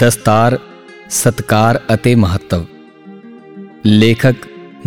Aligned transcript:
ਦਸਤਾਰ 0.00 0.58
ਸਤਕਾਰ 1.10 1.80
ਅਤੇ 1.94 2.14
ਮਹੱਤਵ। 2.14 2.66
ਲੇਖਕ 3.86 4.34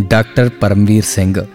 ਡਾਕਟਰ 0.02 0.50
ਪਰਮਵੀਰ 0.50 1.04
ਸਿੰਘ। 1.04 1.46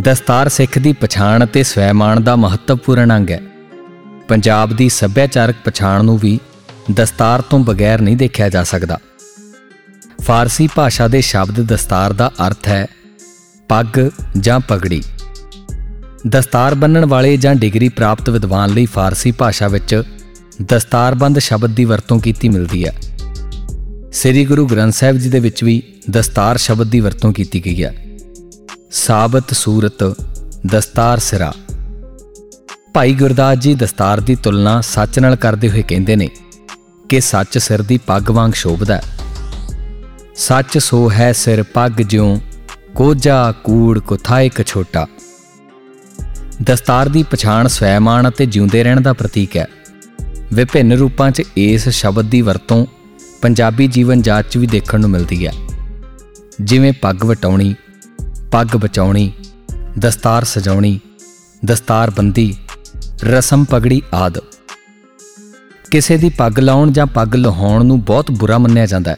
ਦਸਤਾਰ 0.00 0.48
ਸਿੱਖ 0.48 0.78
ਦੀ 0.78 0.92
ਪਛਾਣ 0.92 1.44
ਅਤੇ 1.44 1.62
ਸਵੈਮਾਨ 1.62 2.22
ਦਾ 2.22 2.36
ਮਹੱਤਵਪੂਰਨ 2.36 3.16
ਅੰਗ 3.16 3.30
ਹੈ। 3.30 3.40
ਪੰਜਾਬ 4.28 4.76
ਦੀ 4.76 4.88
ਸੱਭਿਆਚਾਰਕ 4.88 5.56
ਪਛਾਣ 5.64 6.04
ਨੂੰ 6.04 6.18
ਵੀ 6.18 6.40
ਦਸਤਾਰ 6.94 7.40
ਤੋਂ 7.40 7.58
ਬਗੈਰ 7.58 8.00
ਨਹੀਂ 8.00 8.16
ਦੇਖਿਆ 8.16 8.48
ਜਾ 8.48 8.64
ਸਕਦਾ। 8.64 8.98
ਫਾਰਸੀ 10.22 10.68
ਭਾਸ਼ਾ 10.74 11.08
ਦੇ 11.08 11.20
ਸ਼ਬਦ 11.20 11.60
ਦਸਤਾਰ 11.60 12.12
ਦਾ 12.12 12.30
ਅਰਥ 12.46 12.68
ਹੈ 12.68 12.86
ਪੱਗ 13.68 14.10
ਜਾਂ 14.40 14.60
ਪਗੜੀ। 14.60 15.02
ਦਸਤਾਰ 16.28 16.74
ਬੰਨਣ 16.74 17.04
ਵਾਲੇ 17.04 17.36
ਜਾਂ 17.36 17.54
ਡਿਗਰੀ 17.54 17.88
ਪ੍ਰਾਪਤ 17.88 18.30
ਵਿਦਵਾਨ 18.30 18.70
ਲਈ 18.70 18.86
ਫਾਰਸੀ 18.86 19.32
ਭਾਸ਼ਾ 19.32 19.68
ਵਿੱਚ 19.68 20.02
ਦਸਤਾਰਬੰਦ 20.62 21.38
ਸ਼ਬਦ 21.38 21.70
ਦੀ 21.70 21.84
ਵਰਤੋਂ 21.84 22.20
ਕੀਤੀ 22.20 22.48
ਮਿਲਦੀ 22.48 22.84
ਹੈ। 22.84 23.00
ਸ੍ਰੀ 24.12 24.44
ਗੁਰੂ 24.44 24.66
ਗ੍ਰੰਥ 24.66 24.94
ਸਾਹਿਬ 24.94 25.16
ਜੀ 25.16 25.28
ਦੇ 25.28 25.40
ਵਿੱਚ 25.40 25.64
ਵੀ 25.64 25.82
ਦਸਤਾਰ 26.10 26.56
ਸ਼ਬਦ 26.56 26.86
ਦੀ 26.86 27.00
ਵਰਤੋਂ 27.00 27.32
ਕੀਤੀ 27.32 27.64
ਗਈ 27.64 27.84
ਹੈ। 27.84 28.06
ਸਾਬਤ 28.90 29.54
ਸੂਰਤ, 29.54 30.16
ਦਸਤਾਰ 30.66 31.18
ਸਿਰਾ। 31.18 31.54
ਭਾਈ 32.94 33.14
ਗੁਰਦਾਸ 33.14 33.58
ਜੀ 33.58 33.74
ਦਸਤਾਰ 33.74 34.20
ਦੀ 34.20 34.34
ਤੁਲਨਾ 34.34 34.80
ਸੱਚ 34.80 35.18
ਨਾਲ 35.18 35.36
ਕਰਦੇ 35.36 35.70
ਹੋਏ 35.70 35.82
ਕਹਿੰਦੇ 35.88 36.16
ਨੇ 36.16 36.28
ਕਿ 37.08 37.20
ਸੱਚ 37.20 37.58
ਸਿਰ 37.58 37.82
ਦੀ 37.82 37.98
ਪੱਗ 37.98 38.30
ਵਾਂਗ 38.30 38.52
ਸ਼ੋਭਦਾ 38.52 38.96
ਹੈ। 38.96 39.02
ਸੱਚ 40.36 40.78
ਸੋ 40.78 41.10
ਹੈ 41.10 41.32
ਸਿਰ 41.32 41.62
ਪੱਗ 41.62 41.92
ਜਿਉ 41.92 42.38
ਕੋਜਾ 42.94 43.52
ਕੂੜ 43.64 43.98
ਕੁਥਾਇ 43.98 44.48
ਕਛੋਟਾ 44.48 45.06
ਦਸਤਾਰ 46.62 47.08
ਦੀ 47.08 47.22
ਪਛਾਣ 47.22 47.68
ਸਵੈਮਾਨ 47.68 48.28
ਅਤੇ 48.28 48.46
ਜਿਉਂਦੇ 48.46 48.84
ਰਹਿਣ 48.84 49.00
ਦਾ 49.00 49.12
ਪ੍ਰਤੀਕ 49.12 49.56
ਹੈ। 49.56 49.66
ਵਿਭਿੰਨ 50.52 50.92
ਰੂਪਾਂ 50.92 51.30
'ਚ 51.30 51.42
ਇਸ 51.56 51.88
ਸ਼ਬਦ 51.88 52.24
ਦੀ 52.24 52.42
ਵਰਤੋਂ 52.42 52.86
ਪੰਜਾਬੀ 53.42 53.86
ਜੀਵਨ 53.86 54.22
ਜਾਚ 54.22 54.46
'ਚ 54.50 54.56
ਵੀ 54.56 54.66
ਦੇਖਣ 54.66 55.00
ਨੂੰ 55.00 55.10
ਮਿਲਦੀ 55.10 55.46
ਹੈ। 55.46 55.52
ਜਿਵੇਂ 56.60 56.92
ਪੱਗ 56.92 57.24
ਵਟਾਉਣੀ, 57.24 57.74
ਪੱਗ 58.52 58.76
ਬਚਾਉਣੀ, 58.76 59.32
ਦਸਤਾਰ 59.98 60.44
ਸਜਾਉਣੀ, 60.44 61.00
ਦਸਤਾਰ 61.64 62.10
ਬੰਦੀ, 62.10 62.56
ਰਸਮ 63.24 63.64
ਪਗੜੀ 63.64 64.02
ਆਦ। 64.14 64.38
ਕਿਸੇ 65.90 66.16
ਦੀ 66.16 66.28
ਪੱਗ 66.28 66.58
ਲਾਉਣ 66.58 66.92
ਜਾਂ 66.92 67.06
ਪੱਗ 67.06 67.34
ਲਹਾਉਣ 67.34 67.84
ਨੂੰ 67.84 68.00
ਬਹੁਤ 68.00 68.30
ਬੁਰਾ 68.30 68.58
ਮੰਨਿਆ 68.58 68.86
ਜਾਂਦਾ 68.86 69.10
ਹੈ। 69.10 69.16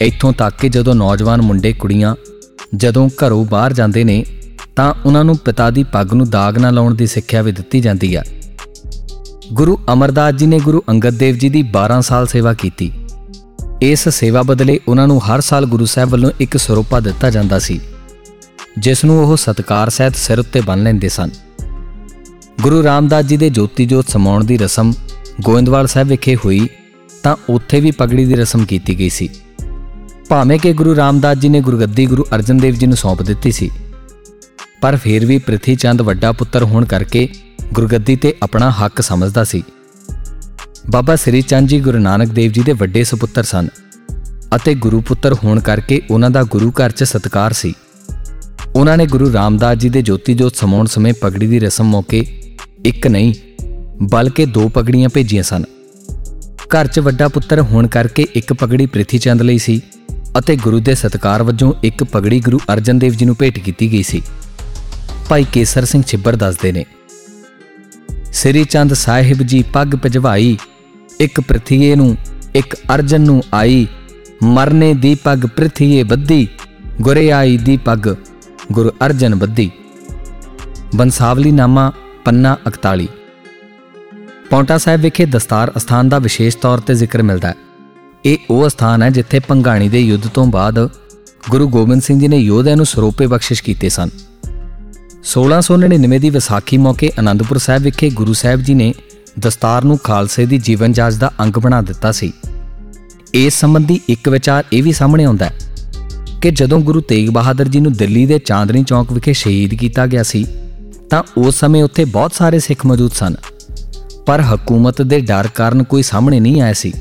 ਇੱਥੋਂ 0.00 0.32
ਤੱਕ 0.32 0.56
ਕਿ 0.56 0.68
ਜਦੋਂ 0.68 0.94
ਨੌਜਵਾਨ 0.94 1.42
ਮੁੰਡੇ, 1.42 1.72
ਕੁੜੀਆਂ 1.72 2.14
ਜਦੋਂ 2.76 3.08
ਘਰੋਂ 3.08 3.44
ਬਾਹਰ 3.44 3.72
ਜਾਂਦੇ 3.72 4.04
ਨੇ 4.04 4.24
ਤਾਂ 4.76 4.94
ਉਹਨਾਂ 5.06 5.24
ਨੂੰ 5.24 5.36
ਪਿਤਾ 5.36 5.70
ਦੀ 5.70 5.84
ਪੱਗ 5.84 6.12
ਨੂੰ 6.14 6.30
ਦਾਗ 6.30 6.58
ਨਾ 6.58 6.70
ਲਾਉਣ 6.70 6.94
ਦੀ 6.94 7.06
ਸਿੱਖਿਆ 7.06 7.42
ਵੀ 7.42 7.52
ਦਿੱਤੀ 7.52 7.80
ਜਾਂਦੀ 7.80 8.16
ਹੈ। 8.16 8.24
ਗੁਰੂ 9.52 9.78
ਅਮਰਦਾਸ 9.92 10.34
ਜੀ 10.34 10.46
ਨੇ 10.46 10.58
ਗੁਰੂ 10.60 10.82
ਅੰਗਦ 10.88 11.14
ਦੇਵ 11.14 11.36
ਜੀ 11.36 11.48
ਦੀ 11.48 11.62
12 11.72 12.00
ਸਾਲ 12.00 12.26
ਸੇਵਾ 12.26 12.52
ਕੀਤੀ। 12.54 12.90
ਇਸ 13.82 14.08
ਸੇਵਾ 14.08 14.42
ਬਦਲੇ 14.42 14.78
ਉਹਨਾਂ 14.88 15.06
ਨੂੰ 15.08 15.18
ਹਰ 15.24 15.40
ਸਾਲ 15.40 15.66
ਗੁਰੂ 15.66 15.84
ਸਾਹਿਬ 15.84 16.10
ਵੱਲੋਂ 16.10 16.30
ਇੱਕ 16.40 16.56
ਸਰੂਪਾ 16.56 17.00
ਦਿੱਤਾ 17.00 17.30
ਜਾਂਦਾ 17.30 17.58
ਸੀ, 17.58 17.78
ਜਿਸ 18.78 19.04
ਨੂੰ 19.04 19.18
ਉਹ 19.20 19.36
ਸਤਕਾਰ 19.36 19.90
ਸਹਿਤ 19.90 20.16
ਸਿਰ 20.16 20.38
ਉੱਤੇ 20.38 20.60
ਬੰਨ 20.60 20.82
ਲੈਂਦੇ 20.82 21.08
ਸਨ। 21.08 21.30
ਗੁਰੂ 22.62 22.82
ਰਾਮਦਾਸ 22.82 23.24
ਜੀ 23.24 23.36
ਦੇ 23.36 23.50
ਜੋਤੀ 23.50 23.86
ਜੋਤ 23.86 24.08
ਸਮਾਉਣ 24.08 24.44
ਦੀ 24.44 24.58
ਰਸਮ 24.58 24.92
ਗੋਇੰਦਵਾਲ 25.40 25.86
ਸਾਹਿਬ 25.86 26.08
ਵਿਖੇ 26.08 26.36
ਹੋਈ, 26.36 26.68
ਤਾਂ 27.22 27.36
ਉੱਥੇ 27.48 27.80
ਵੀ 27.80 27.90
ਪਗੜੀ 27.90 28.24
ਦੀ 28.24 28.34
ਰਸਮ 28.34 28.64
ਕੀਤੀ 28.64 28.98
ਗਈ 28.98 29.08
ਸੀ। 29.08 29.28
ਭਾਵੇਂ 30.28 30.58
ਕਿ 30.58 30.72
ਗੁਰੂ 30.72 30.96
ਰਾਮਦਾਸ 30.96 31.38
ਜੀ 31.38 31.48
ਨੇ 31.48 31.60
ਗੁਰਗੱਦੀ 31.60 32.06
ਗੁਰੂ 32.06 32.26
ਅਰਜਨ 32.34 32.58
ਦੇਵ 32.58 32.74
ਜੀ 32.74 32.86
ਨੂੰ 32.86 32.96
ਸੌਂਪ 32.96 33.22
ਦਿੱਤੀ 33.22 33.52
ਸੀ, 33.52 33.70
ਪਰ 34.80 34.96
ਫਿਰ 34.96 35.26
ਵੀ 35.26 35.38
ਪ੍ਰਿਥੀ 35.38 35.76
ਚੰਦ 35.76 36.02
ਵੱਡਾ 36.02 36.32
ਪੁੱਤਰ 36.32 36.62
ਹੋਣ 36.62 36.84
ਕਰਕੇ 36.84 37.28
ਗੁਰਗੱਦੀ 37.72 38.16
ਤੇ 38.16 38.34
ਆਪਣਾ 38.42 38.70
ਹੱਕ 38.70 39.00
ਸਮਝਦਾ 39.00 39.44
ਸੀ। 39.44 39.62
ਬਾਬਾ 40.90 41.16
ਸ੍ਰੀ 41.16 41.42
ਚੰਦ 41.42 41.68
ਜੀ 41.68 41.80
ਗੁਰੂ 41.80 41.98
ਨਾਨਕ 41.98 42.28
ਦੇਵ 42.28 42.52
ਜੀ 42.52 42.62
ਦੇ 42.62 42.72
ਵੱਡੇ 42.72 43.04
ਸੁਪੁੱਤਰ 43.04 43.42
ਸਨ 43.42 43.68
ਅਤੇ 44.56 44.74
ਗੁਰੂ 44.74 45.00
ਪੁੱਤਰ 45.00 45.32
ਹੋਣ 45.32 45.60
ਕਰਕੇ 45.60 46.00
ਉਹਨਾਂ 46.10 46.30
ਦਾ 46.30 46.42
ਗੁਰੂ 46.42 46.70
ਘਰ 46.70 46.90
'ਚ 46.90 47.04
ਸਤਕਾਰ 47.04 47.52
ਸੀ। 47.52 47.74
ਉਹਨਾਂ 48.74 48.96
ਨੇ 48.96 49.06
ਗੁਰੂ 49.06 49.32
ਰਾਮਦਾਸ 49.32 49.78
ਜੀ 49.78 49.88
ਦੇ 49.88 50.02
ਜੋਤੀ 50.02 50.34
ਜੋਤ 50.34 50.56
ਸਮਾਉਣ 50.56 50.86
ਸਮੇਂ 50.86 51.14
ਪਗੜੀ 51.20 51.46
ਦੀ 51.46 51.58
ਰਸਮ 51.58 51.84
ਮੌਕੇ 51.84 52.24
ਇੱਕ 52.86 53.06
ਨਹੀਂ, 53.06 53.34
ਬਲਕਿ 54.02 54.46
ਦੋ 54.46 54.68
ਪਗੜੀਆਂ 54.68 55.08
ਭੇਜੀਆਂ 55.08 55.42
ਸਨ। 55.42 55.64
ਘਰ 56.74 56.86
'ਚ 56.86 56.98
ਵੱਡਾ 56.98 57.28
ਪੁੱਤਰ 57.28 57.60
ਹੋਣ 57.60 57.86
ਕਰਕੇ 57.86 58.26
ਇੱਕ 58.34 58.52
ਪਗੜੀ 58.52 58.86
ਪ੍ਰਿਥੀ 58.86 59.18
ਚੰਦ 59.18 59.42
ਲਈ 59.42 59.58
ਸੀ 59.58 59.80
ਅਤੇ 60.38 60.56
ਗੁਰੂ 60.56 60.80
ਦੇ 60.80 60.94
ਸਤਕਾਰ 60.94 61.42
ਵਜੋਂ 61.42 61.72
ਇੱਕ 61.82 62.04
ਪਗੜੀ 62.04 62.40
ਗੁਰੂ 62.40 62.60
ਅਰਜਨ 62.72 62.98
ਦੇਵ 62.98 63.12
ਜੀ 63.12 63.24
ਨੂੰ 63.24 63.36
ਭੇਟ 63.38 63.58
ਕੀਤੀ 63.58 63.92
ਗਈ 63.92 64.02
ਸੀ। 64.02 64.22
ਭਾਈ 65.28 65.44
ਕੇਸਰ 65.52 65.84
ਸਿੰਘ 65.84 66.02
ਛਿੱਬਰ 66.06 66.36
ਦੱਸਦੇ 66.36 66.72
ਨੇ। 66.72 66.84
ਸ੍ਰੀ 68.32 68.64
ਚੰਦ 68.64 68.92
ਸਾਹਿਬ 68.92 69.42
ਜੀ 69.42 69.62
ਪੱਗ 69.62 69.94
ਭਜਵਾਈ, 70.04 70.56
ਇੱਕ 71.20 71.40
ਪ੍ਰਥੀਏ 71.40 71.94
ਨੂੰ, 71.94 72.16
ਇੱਕ 72.54 72.76
ਅਰਜਨ 72.94 73.20
ਨੂੰ 73.20 73.42
ਆਈ, 73.54 73.86
ਮਰਨੇ 74.42 74.94
ਦੀ 74.94 75.14
ਪੱਗ 75.14 75.46
ਪ੍ਰਥੀਏ 75.46 76.02
ਬੱਧੀ 76.02 76.48
ਗੁਰੇ 77.00 77.30
ਆਈ 77.32 77.56
ਦੀ 77.58 77.76
ਪੱਗ, 77.76 78.08
ਗੁਰੂ 78.72 78.90
ਅਰਜਨ 79.06 79.34
ਬੱਧੀ 79.34 79.70
ਬੰਸਾਵਲੀ 80.96 81.50
ਨਾਮਾ 81.50 81.92
ਪੰਨਾ 82.24 82.56
41 82.68 83.06
ਪੌਂਟਾ 84.50 84.78
ਸਾਹਿਬ 84.78 85.00
ਵਿਖੇ 85.00 85.26
ਦਸਤਾਰ 85.26 85.72
ਅਸਥਾਨ 85.76 86.08
ਦਾ 86.08 86.18
ਵਿਸ਼ੇਸ਼ 86.18 86.56
ਤੌਰ 86.56 86.78
ਤੇ 86.78 86.94
ਜ਼ਿਕਰ 86.94 87.22
ਮਿਲਦਾ 87.22 87.48
ਹੈ। 87.48 87.54
ਇਹ 88.24 88.38
ਉਹ 88.50 88.66
ਅਸਥਾਨ 88.66 89.02
ਹੈ 89.02 89.10
ਜਿੱਥੇ 89.10 89.38
ਪੰਗਾਣੀ 89.38 89.88
ਦੇ 89.88 90.00
ਯੁੱਧ 90.00 90.26
ਤੋਂ 90.26 90.46
ਬਾਅਦ 90.46 90.88
ਗੁਰੂ 91.50 91.68
ਗੋਬਿੰਦ 91.68 92.02
ਸਿੰਘ 92.02 92.20
ਜੀ 92.20 92.28
ਨੇ 92.28 92.36
ਯੋਧਿਆਂ 92.36 92.76
ਨੂੰ 92.76 92.86
ਸਰੋਪੇ 92.86 93.26
ਬਖਸ਼ਿਸ਼ 93.26 93.62
ਕੀਤੇ 93.62 93.88
ਸਨ। 93.88 94.10
1699 95.24 96.18
ਦੀ 96.18 96.30
ਵਿਸਾਖੀ 96.30 96.76
ਮੌਕੇ 96.76 97.10
ਆਨੰਦਪੁਰ 97.18 97.58
ਸਾਹਿਬ 97.58 97.82
ਵਿਖੇ 97.82 98.10
ਗੁਰੂ 98.10 98.32
ਸਾਹਿਬ 98.32 98.60
ਜੀ 98.60 98.74
ਨੇ 98.74 98.94
ਦਸਤਾਰ 99.38 99.84
ਨੂੰ 99.84 99.98
ਖਾਲਸੇ 99.98 100.46
ਦੀ 100.46 100.58
ਜੀਵਨ 100.58 100.92
ਜਾਚ 100.92 101.14
ਦਾ 101.14 101.32
ਅੰਗ 101.40 101.58
ਬਣਾ 101.58 101.82
ਦਿੱਤਾ 101.82 102.12
ਸੀ। 102.12 102.32
ਇਸ 103.34 103.60
ਸੰਬੰਧੀ 103.60 104.00
ਇੱਕ 104.08 104.28
ਵਿਚਾਰ 104.28 104.64
ਇਹ 104.72 104.82
ਵੀ 104.82 104.92
ਸਾਹਮਣੇ 104.92 105.24
ਆਉਂਦਾ 105.24 105.46
ਹੈ 105.46 105.58
ਕਿ 106.42 106.50
ਜਦੋਂ 106.50 106.80
ਗੁਰੂ 106.80 107.00
ਤੇਗ 107.00 107.30
ਬਹਾਦਰ 107.30 107.68
ਜੀ 107.68 107.80
ਨੂੰ 107.80 107.92
ਦਿੱਲੀ 107.92 108.26
ਦੇ 108.26 108.38
ਚਾਂਦਨੀ 108.38 108.84
ਚੌਕ 108.84 109.12
ਵਿਖੇ 109.12 109.32
ਸ਼ਹੀਦ 109.32 109.74
ਕੀਤਾ 109.74 110.06
ਗਿਆ 110.06 110.22
ਸੀ, 110.22 110.46
ਤਾਂ 111.10 111.22
ਉਸ 111.36 111.54
ਸਮੇਂ 111.54 111.84
ਉੱਥੇ 111.84 112.04
ਬਹੁਤ 112.04 112.34
ਸਾਰੇ 112.34 112.58
ਸਿੱਖ 112.58 112.86
ਮੌਜੂਦ 112.86 113.12
ਸਨ। 113.12 113.34
ਪਰ 114.26 114.40
ਹਕੂਮਤ 114.40 115.02
ਦੇ 115.02 115.20
ਡਰ 115.20 115.48
ਕਾਰਨ 115.54 115.82
ਕੋਈ 115.82 116.02
ਸਾਹਮਣੇ 116.02 116.40
ਨਹੀਂ 116.40 116.60
ਆਇਆ 116.60 116.72
ਸੀ। 116.72 116.92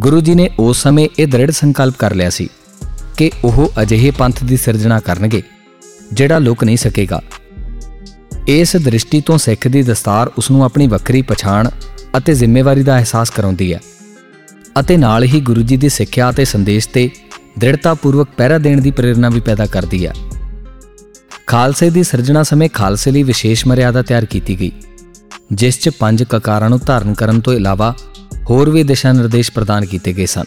ਗੁਰੂ 0.00 0.20
ਜੀ 0.20 0.34
ਨੇ 0.34 0.50
ਉਸ 0.58 0.82
ਸਮੇਂ 0.82 1.08
ਇਹ 1.18 1.26
ਦ੍ਰਿੜ 1.26 1.50
ਸੰਕਲਪ 1.50 1.94
ਕਰ 1.98 2.14
ਲਿਆ 2.14 2.30
ਸੀ 2.30 2.48
ਕਿ 3.16 3.30
ਉਹ 3.44 3.72
ਅਜਿਹੇ 3.82 4.10
ਪੰਥ 4.10 4.44
ਦੀ 4.44 4.56
ਸਿਰਜਣਾ 4.56 5.00
ਕਰਨਗੇ। 5.00 5.42
ਜਿਹੜਾ 6.12 6.38
ਲੁਕ 6.38 6.64
ਨਹੀਂ 6.64 6.76
ਸਕੇਗਾ। 6.76 7.20
ਇਸ 8.48 8.76
ਦ੍ਰਿਸ਼ਟੀ 8.76 9.20
ਤੋਂ 9.20 9.38
ਸਿੱਖ 9.38 9.68
ਦੀ 9.68 9.82
ਦਸਤਾਰ 9.82 10.30
ਉਸ 10.38 10.50
ਨੂੰ 10.50 10.64
ਆਪਣੀ 10.64 10.86
ਵੱਖਰੀ 10.86 11.22
ਪਛਾਣ 11.22 11.68
ਅਤੇ 12.16 12.34
ਜ਼ਿੰਮੇਵਾਰੀ 12.34 12.82
ਦਾ 12.82 12.96
ਅਹਿਸਾਸ 12.96 13.30
ਕਰਾਉਂਦੀ 13.30 13.72
ਹੈ 13.74 13.80
ਅਤੇ 14.80 14.96
ਨਾਲ 14.96 15.24
ਹੀ 15.24 15.40
ਗੁਰੂ 15.40 15.62
ਜੀ 15.62 15.76
ਦੀ 15.76 15.88
ਸਿੱਖਿਆ 15.88 16.30
ਅਤੇ 16.30 16.44
ਸੰਦੇਸ਼ 16.44 16.88
ਤੇ 16.88 17.10
ਦ੍ਰਿੜਤਾਪੂਰਵਕ 17.58 18.28
ਪਹਿਰਾ 18.36 18.58
ਦੇਣ 18.58 18.80
ਦੀ 18.80 18.90
ਪ੍ਰੇਰਣਾ 18.90 19.28
ਵੀ 19.28 19.40
ਪੈਦਾ 19.40 19.66
ਕਰਦੀ 19.66 20.06
ਹੈ। 20.06 20.12
ਖਾਲਸੇ 21.46 21.90
ਦੀ 21.90 22.02
ਸਿਰਜਣਾ 22.02 22.42
ਸਮੇਂ 22.42 22.68
ਖਾਲਸੇ 22.68 23.10
ਲਈ 23.10 23.22
ਵਿਸ਼ੇਸ਼ 23.22 23.66
ਮਰਿਆਦਾ 23.66 24.02
ਤਿਆਰ 24.02 24.24
ਕੀਤੀ 24.24 24.58
ਗਈ, 24.60 24.70
ਜਿਸ 25.52 25.78
'ਚ 25.80 25.88
ਪੰਜ 25.88 26.22
ਕਕਾਰਾਂ 26.22 26.70
ਨੂੰ 26.70 26.80
ਧਾਰਨ 26.86 27.14
ਕਰਨ 27.14 27.40
ਤੋਂ 27.40 27.52
ਇਲਾਵਾ 27.52 27.94
ਹੋਰ 28.50 28.70
ਵੀ 28.70 28.82
ਦਿਸ਼ਾ 28.82 29.12
ਨਿਰਦੇਸ਼ 29.12 29.52
ਪ੍ਰਦਾਨ 29.52 29.84
ਕੀਤੇ 29.84 30.12
ਗਏ 30.12 30.26
ਸਨ। 30.26 30.44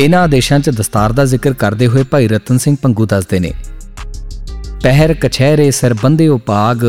ਇਹਨਾਂ 0.00 0.20
ਆਦੇਸ਼ਾਂ 0.20 0.58
'ਚ 0.60 0.70
ਦਸਤਾਰ 0.70 1.12
ਦਾ 1.12 1.24
ਜ਼ਿਕਰ 1.24 1.52
ਕਰਦੇ 1.52 1.86
ਹੋਏ 1.86 2.02
ਭਾਈ 2.02 2.28
ਰਤਨ 2.28 2.58
ਸਿੰਘ 2.58 2.76
ਪੰਗੂ 2.82 3.06
ਦੱਸਦੇ 3.06 3.40
ਨੇ 3.40 3.52
ਪਹਿਰ 4.82 5.12
ਕਛਹਿਰੇ 5.14 5.70
ਸਰ 5.70 5.94
ਬੰਦਿਓ 5.94 6.36
ਪਾਗ 6.38 6.84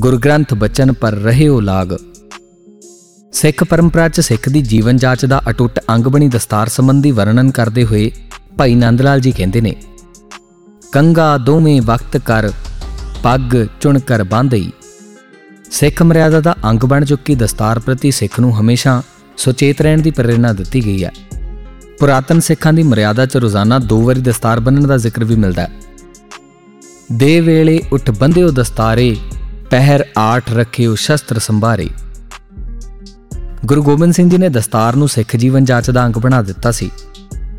ਗੁਰ 0.00 0.16
ਗ੍ਰੰਥ 0.18 0.52
ਬਚਨ 0.54 0.92
ਪਰ 0.92 1.14
ਰਹਿਓ 1.14 1.60
ਲਾਗ। 1.60 1.92
ਸਿੱਖ 3.32 3.64
ਪਰੰਪਰਾ 3.64 4.08
'ਚ 4.08 4.20
ਸਿੱਖ 4.20 4.48
ਦੀ 4.48 4.62
ਜੀਵਨ 4.62 4.96
ਜਾਚ 4.96 5.24
ਦਾ 5.26 5.40
ਅਟੁੱਟ 5.50 5.80
ਅੰਗ 5.90 6.06
ਬਣੀ 6.06 6.28
ਦਸਤਾਰ 6.28 6.68
ਸੰਬੰਧੀ 6.68 7.10
ਵਰਣਨ 7.10 7.50
ਕਰਦੇ 7.50 7.84
ਹੋਏ 7.84 8.10
ਭਾਈ 8.58 8.74
ਨੰਦ 8.74 9.02
ਲਾਲ 9.02 9.20
ਜੀ 9.20 9.32
ਕਹਿੰਦੇ 9.32 9.60
ਨੇ, 9.60 9.74
ਕੰਗਾ 10.92 11.36
ਦੋਵੇਂ 11.38 11.80
ਵਕਤ 11.82 12.16
ਕਰ, 12.16 12.50
ਪੱਗ 13.22 13.56
ਚੁਣ 13.80 13.98
ਕਰ 13.98 14.24
ਬਾਂਧਈ। 14.24 14.70
ਸਿੱਖ 15.70 16.02
ਮਰਿਆਦਾ 16.02 16.40
ਦਾ 16.40 16.54
ਅੰਗ 16.64 16.84
ਬਣ 16.84 17.04
ਚੁੱਕੀ 17.04 17.34
ਦਸਤਾਰ 17.34 17.78
ਪ੍ਰਤੀ 17.78 18.10
ਸਿੱਖ 18.10 18.40
ਨੂੰ 18.40 18.58
ਹਮੇਸ਼ਾ 18.60 19.02
ਸੁਚੇਤ 19.36 19.80
ਰਹਿਣ 19.82 20.02
ਦੀ 20.02 20.10
ਪ੍ਰੇਰਣਾ 20.10 20.52
ਦਿੱਤੀ 20.52 20.84
ਗਈ 20.86 21.04
ਹੈ। 21.04 21.12
ਪੁਰਾਤਨ 22.00 22.40
ਸਿੱਖਾਂ 22.40 22.72
ਦੀ 22.72 22.82
ਮਰਿਆਦਾ 22.82 23.26
'ਚ 23.26 23.36
ਰੋਜ਼ਾਨਾ 23.36 23.78
ਦੋ 23.78 24.00
ਵਾਰੀ 24.00 24.20
ਦਸਤਾਰ 24.20 24.60
ਬੰਨਣ 24.60 24.86
ਦਾ 24.86 24.96
ਜ਼ਿਕਰ 24.96 25.24
ਵੀ 25.24 25.36
ਮਿਲਦਾ 25.36 25.62
ਹੈ। 25.62 25.70
ਦੇ 27.12 27.40
ਵੇਲੇ 27.40 27.80
ਉਠ 27.92 28.10
ਬੰਦਿਓ 28.10 28.50
ਦਸਤਾਰੇ, 28.50 29.16
ਪਹਿਰ 29.70 30.04
ਆਠ 30.18 30.52
ਰੱਖਿਓ 30.52 30.94
ਸ਼ਸਤਰ 30.94 31.38
ਸੰਭਾਰੇ। 31.38 31.88
ਗੁਰੂ 33.66 33.82
ਗੋਬਿੰਦ 33.82 34.12
ਸਿੰਘ 34.12 34.30
ਜੀ 34.30 34.38
ਨੇ 34.38 34.48
ਦਸਤਾਰ 34.48 34.96
ਨੂੰ 34.96 35.08
ਸਿੱਖ 35.08 35.36
ਜੀਵਨ 35.36 35.64
ਜਾਚ 35.64 35.90
ਦਾ 35.90 36.06
ਅੰਗ 36.06 36.18
ਬਣਾ 36.18 36.42
ਦਿੱਤਾ 36.42 36.70
ਸੀ। 36.70 36.90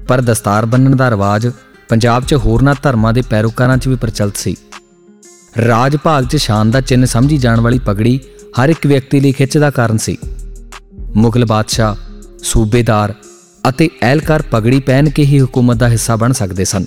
ਪਰ 0.07 0.21
ਦਸਤਾਰ 0.21 0.65
ਬੰਨਣ 0.65 0.95
ਦਾ 0.95 1.09
ਰਿਵਾਜ 1.09 1.51
ਪੰਜਾਬ 1.89 2.25
'ਚ 2.25 2.33
ਹੋਰਨਾਂ 2.33 2.75
ਧਰਮਾਂ 2.83 3.13
ਦੇ 3.13 3.21
ਪੈਰੋਕਾਰਾਂ 3.21 3.77
'ਚ 3.77 3.87
ਵੀ 3.87 3.95
ਪ੍ਰਚਲਿਤ 3.95 4.37
ਸੀ। 4.37 4.55
ਰਾਜ 5.67 5.97
ਭਾਗ 5.97 6.25
'ਚ 6.25 6.35
ਸ਼ਾਨ 6.35 6.71
ਦਾ 6.71 6.81
ਚਿੰਨ 6.81 7.05
ਸਮਝੀ 7.05 7.37
ਜਾਣ 7.37 7.59
ਵਾਲੀ 7.59 7.79
ਪਗੜੀ 7.79 8.19
ਹਰ 8.61 8.69
ਇੱਕ 8.69 8.87
ਵਿਅਕਤੀ 8.87 9.19
ਲਈ 9.19 9.31
ਖਿੱਚ 9.31 9.57
ਦਾ 9.57 9.69
ਕਾਰਨ 9.69 9.97
ਸੀ। 9.97 10.17
ਮੁਗਲ 11.15 11.45
ਬਾਦਸ਼ਾਹ, 11.45 11.95
ਸੂਬੇਦਾਰ 12.43 13.13
ਅਤੇ 13.69 13.89
ਐਲਕਾਰ 14.01 14.41
ਪਗੜੀ 14.41 14.79
ਪਹਿਨ 14.79 15.09
ਕੇ 15.09 15.23
ਹੀ 15.23 15.39
ਹਕੂਮਤ 15.39 15.75
ਦਾ 15.75 15.89
ਹਿੱਸਾ 15.89 16.15
ਬਣ 16.15 16.31
ਸਕਦੇ 16.31 16.65
ਸਨ। 16.65 16.85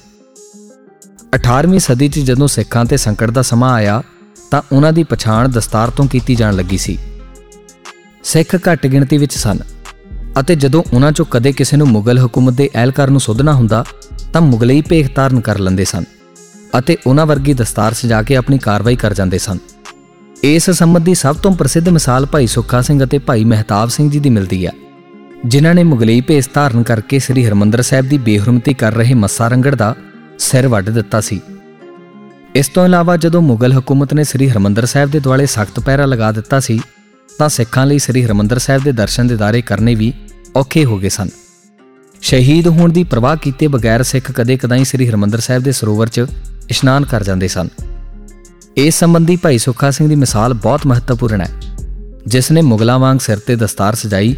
18ਵੀਂ 1.34 1.78
ਸਦੀ 1.80 2.08
'ਚ 2.08 2.18
ਜਦੋਂ 2.20 2.46
ਸਿੱਖਾਂ 2.48 2.84
ਤੇ 2.84 2.96
ਸੰਕਟ 2.96 3.30
ਦਾ 3.30 3.42
ਸਮਾਂ 3.42 3.72
ਆਇਆ, 3.74 4.02
ਤਾਂ 4.50 4.60
ਉਹਨਾਂ 4.72 4.92
ਦੀ 4.92 5.02
ਪਛਾਣ 5.02 5.48
ਦਸਤਾਰ 5.48 5.90
ਤੋਂ 5.90 6.06
ਕੀਤੀ 6.06 6.34
ਜਾਣ 6.34 6.54
ਲੱਗੀ 6.54 6.78
ਸੀ। 6.78 6.96
ਸਿੱਖ 8.24 8.54
ਘੱਟ 8.68 8.86
ਗਿਣਤੀ 8.86 9.18
ਵਿੱਚ 9.18 9.32
ਸਨ 9.32 9.58
ਅਤੇ 10.40 10.54
ਜਦੋਂ 10.56 10.82
ਉਹਨਾਂ 10.92 11.10
ਚੋਂ 11.12 11.26
ਕਦੇ 11.30 11.52
ਕਿਸੇ 11.52 11.76
ਨੂੰ 11.76 11.88
ਮੁਗਲ 11.88 12.18
ਹਕੂਮਤ 12.18 12.54
ਦੇ 12.54 12.68
ਅਹਿਲਕਾਰ 12.74 13.10
ਨੂੰ 13.10 13.20
ਸੋਧਣਾ 13.20 13.52
ਹੁੰਦਾ, 13.52 13.84
ਤਾਂ 14.32 14.40
ਮੁਗਲਈ 14.42 14.80
ਭੇਖ 14.80 15.10
ਧਾਰਨ 15.14 15.40
ਕਰ 15.40 15.58
ਲੈਂਦੇ 15.58 15.84
ਸਨ 15.84 16.04
ਅਤੇ 16.78 16.96
ਉਹਨਾਂ 17.06 17.26
ਵਰਗੀ 17.26 17.52
ਦਸਤਾਰ 17.54 17.94
ਸਜਾ 17.94 18.22
ਕੇ 18.22 18.36
ਆਪਣੀ 18.36 18.58
ਕਾਰਵਾਈ 18.58 18.96
ਕਰ 18.96 19.14
ਜਾਂਦੇ 19.14 19.38
ਸਨ। 19.38 19.58
ਇਸ 20.44 20.70
ਸੰਬੰਧੀ 20.70 21.14
ਸਭ 21.14 21.36
ਤੋਂ 21.36 21.52
ਪ੍ਰਸਿੱਧ 21.52 21.88
ਮਿਸਾਲ 21.88 22.26
ਭਾਈ 22.26 22.46
ਸੁੱਖਾ 22.46 22.80
ਸਿੰਘ 22.82 23.02
ਅਤੇ 23.04 23.18
ਭਾਈ 23.18 23.44
ਮਹਿਤਾਬ 23.44 23.88
ਸਿੰਘ 23.88 24.10
ਜੀ 24.10 24.18
ਦੀ 24.18 24.30
ਮਿਲਦੀ 24.30 24.64
ਹੈ, 24.66 24.72
ਜਿਨ੍ਹਾਂ 25.46 25.74
ਨੇ 25.74 25.82
ਮੁਗਲਈ 25.84 26.20
ਭੇਸ 26.20 26.48
ਧਾਰਨ 26.54 26.82
ਕਰਕੇ 26.82 27.18
ਸ੍ਰੀ 27.18 27.46
ਹਰਮੰਦਰ 27.46 27.82
ਸਾਹਿਬ 27.82 28.08
ਦੀ 28.08 28.18
ਬੇਹਰਮਤੀ 28.18 28.74
ਕਰ 28.74 28.92
ਰਹੇ 28.92 29.14
ਮੱਸਾ 29.14 29.48
ਰੰਗੜ 29.48 29.74
ਦਾ 29.74 29.94
ਸਿਰ 30.38 30.68
ਵੱਢ 30.68 30.90
ਦਿੱਤਾ 30.90 31.20
ਸੀ। 31.20 31.40
ਇਸ 32.54 32.68
ਤੋਂ 32.68 32.84
ਇਲਾਵਾ 32.84 33.16
ਜਦੋਂ 33.16 33.42
ਮੁਗਲ 33.42 33.78
ਹਕੂਮਤ 33.78 34.14
ਨੇ 34.14 34.24
ਸ੍ਰੀ 34.24 34.50
ਹਰਮੰਦਰ 34.50 34.86
ਸਾਹਿਬ 34.86 35.10
ਦੇ 35.10 35.20
ਦੁਆਲੇ 35.20 35.46
ਸਖਤ 35.46 35.80
ਪਹਿਰਾ 35.80 36.06
ਲਗਾ 36.06 36.32
ਦਿੱਤਾ 36.32 36.60
ਸੀ, 36.60 36.80
ਤਾਂ 37.38 37.48
ਸਿੱਖਾਂ 37.48 37.86
ਲਈ 37.86 37.98
ਸ੍ਰੀ 37.98 38.24
ਹਰਮੰਦਰ 38.24 38.58
ਸਾਹਿਬ 38.58 38.82
ਦੇ 38.82 38.92
ਦਰਸ਼ਨ 38.92 39.26
ਦਿਦਾਰੇ 39.26 39.62
ਕਰਨੇ 39.62 39.94
ਵੀ 39.94 40.12
ਔਖੇ 40.56 40.84
ਹੋ 40.84 40.98
ਗਏ 40.98 41.08
ਸਨ। 41.08 41.28
ਸ਼ਹੀਦ 42.22 42.68
ਹੋਣ 42.68 42.92
ਦੀ 42.92 43.04
ਪ੍ਰਵਾਹ 43.04 43.36
ਕੀਤੇ 43.36 43.68
ਬਗੈਰ 43.68 44.02
ਸਿੱਖ 44.02 44.32
ਕਦੇ-ਕਦਾਈ 44.32 44.84
ਸ੍ਰੀ 44.84 45.08
ਹਰਮੰਦਰ 45.08 45.40
ਸਾਹਿਬ 45.40 45.62
ਦੇ 45.62 45.72
ਸਰੋਵਰ 45.72 46.08
'ਚ 46.08 46.26
ਇਸ਼ਨਾਨ 46.70 47.04
ਕਰ 47.04 47.24
ਜਾਂਦੇ 47.24 47.48
ਸਨ। 47.48 47.68
ਇਸ 48.76 48.94
ਸੰਬੰਧੀ 48.94 49.36
ਭਾਈ 49.36 49.58
ਸੁੱਖਾ 49.58 49.90
ਸਿੰਘ 49.90 50.08
ਦੀ 50.08 50.14
ਮਿਸਾਲ 50.14 50.54
ਬਹੁਤ 50.54 50.86
ਮਹੱਤਵਪੂਰਨ 50.86 51.40
ਹੈ। 51.40 51.50
ਜਿਸ 52.26 52.50
ਨੇ 52.50 52.62
ਮੁਗਲਾਂ 52.62 52.98
ਵਾਂਗ 52.98 53.18
ਸਿਰ 53.18 53.38
ਤੇ 53.38 53.56
ਦਸਤਾਰ 53.56 53.94
ਸਜਾਈ 53.94 54.36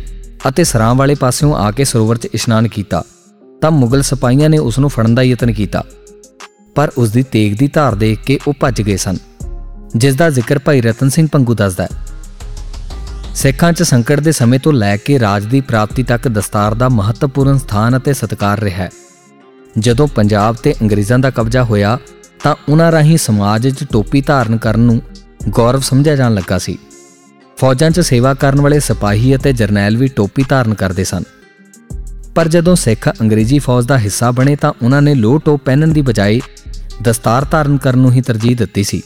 ਅਤੇ 0.49 0.65
ਸਰਾਂ 0.65 0.95
ਵਾਲੇ 0.95 1.15
ਪਾਸਿਓਂ 1.15 1.55
ਆ 1.55 1.71
ਕੇ 1.71 1.85
ਸਰੋਵਰ 1.85 2.17
'ਚ 2.17 2.25
ਇਸ਼ਨਾਨ 2.25 2.69
ਕੀਤਾ। 2.69 3.05
ਤਾਂ 3.63 3.71
ਮੁਗਲ 3.71 4.03
ਸਿਪਾਹੀਆਂ 4.03 4.51
ਨੇ 4.51 4.59
ਉਸ 4.59 4.79
ਨੂੰ 4.79 4.91
ਫੜਨ 4.91 5.15
ਦਾ 5.15 5.23
ਯਤਨ 5.23 5.53
ਕੀਤਾ। 5.53 5.85
ਪਰ 6.75 6.93
ਉਸ 6.99 7.11
ਦੀ 7.11 7.23
ਤੇਗ 7.23 7.59
ਦੀ 7.59 7.69
ਧਾਰ 7.69 7.95
ਦੇਖ 7.95 8.19
ਕੇ 8.27 8.39
ਉਹ 8.47 8.55
ਭੱਜ 8.61 8.83
ਗਏ 8.83 8.97
ਸਨ 8.97 9.17
ਜਿਸ 9.97 10.15
ਦਾ 10.15 10.31
ਜ਼ਿਕਰ 10.31 10.59
ਭਾਈ 10.59 10.81
ਰਤਨ 10.81 11.09
ਸਿੰਘ 11.09 11.29
ਪੰਗੂ 11.33 11.55
ਦੱਸਦਾ 11.55 11.85
ਹੈ। 11.85 11.89
ਸਿੱਖਾਂ 13.35 13.73
'ਚ 13.73 13.83
ਸੰਕਟ 13.83 14.21
ਦੇ 14.21 14.33
ਸਮੇਂ 14.33 14.59
ਤੋਂ 14.59 14.73
ਲੈ 14.73 14.97
ਕੇ 14.97 15.19
ਰਾਜ 15.19 15.45
ਦੀ 15.45 15.61
ਪ੍ਰਾਪਤੀ 15.61 16.03
ਤੱਕ 16.03 16.29
ਦਸਤਾਰ 16.29 16.75
ਦਾ 16.75 16.89
ਮਹੱਤਵਪੂਰਨ 16.89 17.59
ਸਥਾਨ 17.59 17.97
ਅਤੇ 17.97 18.13
ਸਤਿਕਾਰ 18.13 18.61
ਰਿਹਾ 18.61 18.85
ਹੈ। 18.85 18.91
ਜਦੋਂ 19.79 20.09
ਪੰਜਾਬ 20.09 20.57
ਤੇ 20.57 20.75
ਅੰਗਰੇਜ਼ਾਂ 20.83 21.19
ਦਾ 21.19 21.31
ਕਬਜ਼ਾ 21.31 21.65
ਹੋਇਆ, 21.65 21.99
ਤਾਂ 22.43 22.55
ਉਹਨਾਂ 22.69 22.93
ਰਾਹੀਂ 22.93 23.19
ਸਮਾਜ 23.19 23.69
'ਚ 23.69 23.85
ਟੋਪੀ 23.93 24.21
ਧਾਰਨ 24.21 24.57
ਕਰਨ 24.57 24.81
ਨੂੰ 24.81 25.03
ਗੌਰਵ 25.49 25.81
ਸਮਝਿਆ 25.81 26.17
ਜਾਣ 26.17 26.35
ਲੱਗਾ 26.35 26.59
ਸੀ। 26.59 26.79
ਫੌਜਾਂ 27.57 27.91
'ਚ 27.91 28.01
ਸੇਵਾ 28.01 28.35
ਕਰਨ 28.35 28.61
ਵਾਲੇ 28.61 28.81
ਸਿਪਾਹੀ 28.81 29.37
ਅਤੇ 29.37 29.53
ਜਰਨੈਲ 29.53 29.97
ਵੀ 29.97 30.09
ਟੋਪੀ 30.09 30.45
ਧਾਰਨ 30.49 30.75
ਕਰਦੇ 30.75 31.05
ਸਨ। 31.05 31.23
ਪਰ 32.37 32.49
ਜਦੋਂ 32.49 32.75
ਸਿੱਖ 32.77 33.09
ਅੰਗਰੇਜ਼ੀ 33.21 33.59
ਫੌਜ 33.59 33.87
ਦਾ 33.87 33.99
ਹਿੱਸਾ 33.99 34.31
ਬਣੇ 34.31 34.57
ਤਾਂ 34.57 34.73
ਉਹਨਾਂ 34.83 35.01
ਨੇ 35.03 35.15
ਲੋਹ 35.15 35.39
ਟੋਪ 35.45 35.61
ਪਹਿਨਣ 35.65 35.93
ਦੀ 35.93 36.03
ਬਜਾਏ 36.03 36.41
ਦਸਤਾਰ 37.03 37.45
ਧਾਰਨ 37.51 37.77
ਕਰਨ 37.77 37.99
ਨੂੰ 37.99 38.13
ਹੀ 38.13 38.21
ਤਰਜੀਹ 38.21 38.57
ਦਿੱਤੀ 38.57 38.85
ਸੀ, 38.85 39.03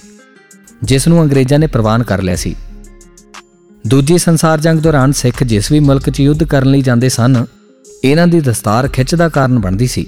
ਜਿਸ 0.82 1.06
ਨੂੰ 1.09 1.23
ਅੰਗਰੇਜ਼ਾਂ 1.23 1.59
ਨੇ 1.59 1.67
ਪ੍ਰਵਾਨ 1.67 2.03
ਕਰ 2.03 2.23
ਲਿਆ 2.23 2.37
ਸੀ। 2.37 2.55
ਦੂਜੀ 3.85 4.19
ਸੰਸਾਰ 4.19 4.61
ਜੰਗ 4.61 4.81
ਦੌਰਾਨ 4.81 5.12
ਸਿੱਖ 5.12 5.43
ਜਿਸ 5.44 5.71
ਵੀ 5.73 5.81
ਮੁਲਕ 5.81 6.11
'ਚ 6.11 6.21
ਯੁੱਧ 6.21 6.44
ਕਰਨ 6.44 6.71
ਲਈ 6.71 6.82
ਜਾਂਦੇ 6.82 7.09
ਸਨ, 7.09 7.44
ਇਹਨਾਂ 8.05 8.27
ਦੀ 8.27 8.41
ਦਸਤਾਰ 8.41 8.88
ਖਿੱਚ 8.88 9.15
ਦਾ 9.15 9.29
ਕਾਰਨ 9.29 9.59
ਬਣਦੀ 9.59 9.87
ਸੀ। 9.87 10.06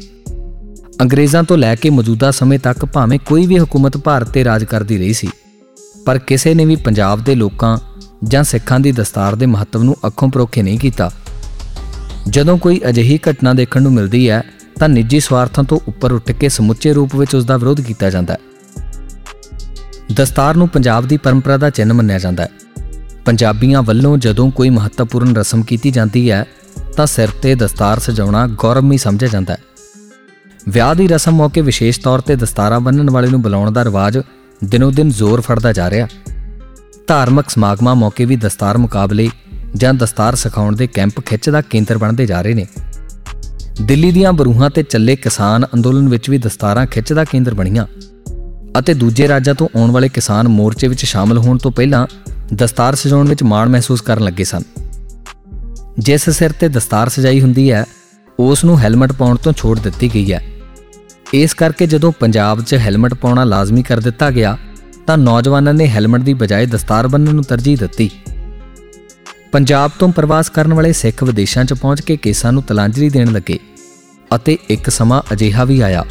ਅੰਗਰੇਜ਼ਾਂ 1.00 1.42
ਤੋਂ 1.42 1.58
ਲੈ 1.58 1.74
ਕੇ 1.74 1.90
ਮੌਜੂਦਾ 1.90 2.30
ਸਮੇਂ 2.30 2.58
ਤੱਕ 2.58 2.84
ਭਾਵੇਂ 2.84 3.18
ਕੋਈ 3.26 3.46
ਵੀ 3.46 3.58
ਹਕੂਮਤ 3.58 3.96
ਭਾਰਤ 3.96 4.28
ਤੇ 4.28 4.44
ਰਾਜ 4.44 4.64
ਕਰਦੀ 4.64 4.98
ਰਹੀ 4.98 5.12
ਸੀ, 5.12 5.28
ਪਰ 6.06 6.18
ਕਿਸੇ 6.18 6.54
ਨੇ 6.54 6.64
ਵੀ 6.64 6.76
ਪੰਜਾਬ 6.76 7.24
ਦੇ 7.24 7.34
ਲੋਕਾਂ 7.34 7.76
ਜਾਂ 8.24 8.44
ਸਿੱਖਾਂ 8.44 8.80
ਦੀ 8.80 8.92
ਦਸਤਾਰ 8.92 9.34
ਦੇ 9.34 9.46
ਮਹੱਤਵ 9.46 9.82
ਨੂੰ 9.82 9.96
ਅੱਖੋਂ 10.06 10.30
ਪਰੋਖੇ 10.30 10.62
ਨਹੀਂ 10.62 10.78
ਕੀਤਾ। 10.78 11.10
ਜਦੋਂ 12.28 12.58
ਕੋਈ 12.58 12.80
ਅਜਿਹੀ 12.88 13.18
ਘਟਨਾ 13.30 13.52
ਦੇਖਣ 13.52 13.82
ਨੂੰ 13.82 13.92
ਮਿਲਦੀ 13.92 14.30
ਹੈ, 14.30 14.42
ਤਾਂ 14.78 14.88
ਨਿੱਜੀ 14.88 15.20
ਸਵਾਰਥਾਂ 15.20 15.64
ਤੋਂ 15.64 15.80
ਉੱਪਰ 15.88 16.12
ਉੱਠ 16.12 16.32
ਕੇ 16.32 16.48
ਸਮੁੱਚੇ 16.48 16.92
ਰੂਪ 16.92 17.16
ਵਿੱਚ 17.16 17.34
ਉਸ 17.34 17.44
ਦਾ 17.44 17.56
ਵਿਰੋਧ 17.56 17.80
ਕੀਤਾ 17.80 18.10
ਜਾਂਦਾ 18.10 18.34
ਹੈ। 18.34 18.38
ਦਸਤਾਰ 20.14 20.54
ਨੂੰ 20.54 20.68
ਪੰਜਾਬ 20.68 21.06
ਦੀ 21.06 21.16
ਪਰੰਪਰਾ 21.16 21.56
ਦਾ 21.56 21.70
ਚਿੰਨ੍ਹ 21.70 21.94
ਮੰਨਿਆ 21.94 22.18
ਜਾਂਦਾ 22.18 22.42
ਹੈ। 22.42 22.48
ਪੰਜਾਬੀਆਂ 23.24 23.82
ਵੱਲੋਂ 23.82 24.18
ਜਦੋਂ 24.18 24.50
ਕੋਈ 24.50 24.70
ਮਹੱਤਵਪੂਰਨ 24.70 25.36
ਰਸਮ 25.36 25.62
ਕੀਤੀ 25.62 25.90
ਜਾਂਦੀ 25.90 26.30
ਹੈ, 26.30 26.46
ਤਾਂ 26.96 27.06
ਸਿਰ 27.06 27.28
ਤੇ 27.28 27.54
ਦਸਤਾਰ 27.54 27.98
ਸਜਾਉਣਾ 27.98 28.46
ਗੌਰਵਮਈ 28.46 28.98
ਸਮਝਿਆ 28.98 29.28
ਜਾਂਦਾ 29.28 29.54
ਹੈ। 29.54 29.58
ਵਿਆਹ 30.68 30.94
ਦੀ 30.94 31.08
ਰਸਮ 31.08 31.32
ਮੌਕੇ 31.32 31.60
ਵਿਸ਼ੇਸ਼ 31.60 32.00
ਤੌਰ 32.00 32.20
ਤੇ 32.20 32.36
ਦਸਤਾਰਾਂ 32.36 32.80
ਬੰਨਣ 32.80 33.10
ਵਾਲੇ 33.10 33.28
ਨੂੰ 33.28 33.42
ਬੁਲਾਉਣ 33.42 33.70
ਦਾ 33.70 33.84
ਰਿਵਾਜ 33.84 34.18
ਦਿਨੋ 34.64 34.90
ਦਿਨ 34.90 35.10
ਜ਼ੋਰ 35.10 35.40
ਫੜਦਾ 35.40 35.72
ਜਾ 35.72 35.90
ਰਿਹਾ 35.90 36.08
ਧਾਰਮਿਕ 37.06 37.50
ਸਮਾਗਮਾਂ 37.50 37.94
ਮੌਕੇ 37.94 38.24
ਵੀ 38.24 38.36
ਦਸਤਾਰ 38.36 38.78
ਮੁਕਾਬਲੇ 38.78 39.28
ਜਾਂ 39.76 39.94
ਦਸਤਾਰ 39.94 40.34
ਸਿਖਾਉਣ 40.34 40.76
ਦੇ 40.76 40.86
ਕੈਂਪ 40.86 41.20
ਖਿੱਚ 41.20 41.50
ਦਾ 41.50 41.60
ਕੇਂਦਰ 41.60 41.98
ਬਣਦੇ 41.98 42.26
ਜਾ 42.26 42.42
ਰਹੇ 42.42 42.54
ਨੇ। 42.54 42.66
ਦਿੱਲੀ 43.82 44.10
ਦੀਆਂ 44.12 44.32
ਬਰੂਹਾਂ 44.32 44.70
ਤੇ 44.70 44.82
ਚੱਲੇ 44.82 45.16
ਕਿਸਾਨ 45.16 45.66
ਅੰਦੋਲਨ 45.74 46.08
ਵਿੱਚ 46.08 46.30
ਵੀ 46.30 46.38
ਦਸਤਾਰਾਂ 46.38 46.86
ਖਿੱਚ 46.86 47.12
ਦਾ 47.12 47.24
ਕੇਂਦਰ 47.24 47.54
ਬਣੀਆਂ 47.54 47.86
ਅਤੇ 48.78 48.94
ਦੂਜੇ 48.94 49.28
ਰਾਜਾਂ 49.28 49.54
ਤੋਂ 49.54 49.68
ਆਉਣ 49.76 49.90
ਵਾਲੇ 49.90 50.08
ਕਿਸਾਨ 50.08 50.48
ਮੋਰਚੇ 50.48 50.88
ਵਿੱਚ 50.88 51.04
ਸ਼ਾਮਲ 51.04 51.38
ਹੋਣ 51.38 51.58
ਤੋਂ 51.58 51.70
ਪਹਿਲਾਂ 51.72 52.06
ਦਸਤਾਰ 52.54 52.94
ਸਜਾਉਣ 52.94 53.28
ਵਿੱਚ 53.28 53.42
ਮਾਣ 53.42 53.68
ਮਹਿਸੂਸ 53.68 54.00
ਕਰਨ 54.00 54.24
ਲੱਗੇ 54.24 54.44
ਸਨ। 54.44 54.62
ਜਿਸ 55.98 56.30
ਸਿਰ 56.30 56.52
ਤੇ 56.52 56.68
ਦਸਤਾਰ 56.68 57.08
ਸਜਾਈ 57.08 57.40
ਹੁੰਦੀ 57.40 57.72
ਹੈ, 57.72 57.84
ਉਸ 58.38 58.64
ਨੂੰ 58.64 58.78
ਹੈਲਮਟ 58.78 59.12
ਪਾਉਣ 59.12 59.36
ਤੋਂ 59.36 59.52
ਛੋੜ 59.52 59.78
ਦਿੱਤੀ 59.78 60.10
ਗਈ 60.14 60.32
ਹੈ। 60.32 60.42
ਇਸ 61.34 61.54
ਕਰਕੇ 61.54 61.86
ਜਦੋਂ 61.86 62.12
ਪੰਜਾਬ 62.12 62.60
'ਚ 62.60 62.74
ਹੈਲਮਟ 62.74 63.14
ਪਾਉਣਾ 63.14 63.44
ਲਾਜ਼ਮੀ 63.44 63.82
ਕਰ 63.82 64.00
ਦਿੱਤਾ 64.00 64.30
ਗਿਆ, 64.30 64.58
ਤਾਂ 65.06 65.18
ਨੌਜਵਾਨਾਂ 65.18 65.74
ਨੇ 65.74 65.88
ਹੈਲਮਟ 65.88 66.20
ਦੀ 66.20 66.34
ਬਜਾਏ 66.34 66.66
ਦਸਤਾਰ 66.66 67.08
ਬੰਨ੍ਹਣ 67.08 67.34
ਨੂੰ 67.34 67.44
ਤਰਜੀਹ 67.44 67.76
ਦਿੱਤੀ। 67.76 68.10
ਪੰਜਾਬ 69.52 69.90
ਤੋਂ 69.98 70.08
ਪ੍ਰਵਾਸ 70.08 70.48
ਕਰਨ 70.50 70.74
ਵਾਲੇ 70.74 70.92
ਸਿੱਖ 70.92 71.22
ਵਿਦੇਸ਼ਾਂ 71.24 71.64
'ਚ 71.64 71.72
ਪਹੁੰਚ 71.72 72.00
ਕੇ 72.00 72.16
ਕੇਸਾਂ 72.16 72.52
ਨੂੰ 72.52 72.62
ਤਲਾਂਜਲੀ 72.62 73.08
ਦੇਣ 73.10 73.32
ਲੱਗੇ 73.32 73.58
ਅਤੇ 74.36 74.58
ਇੱਕ 74.68 74.90
ਸਮਾਂ 74.90 75.22
ਅਜੀਹਾ 75.32 75.64
ਵੀ 75.64 75.80
ਆਇਆ 75.80 76.04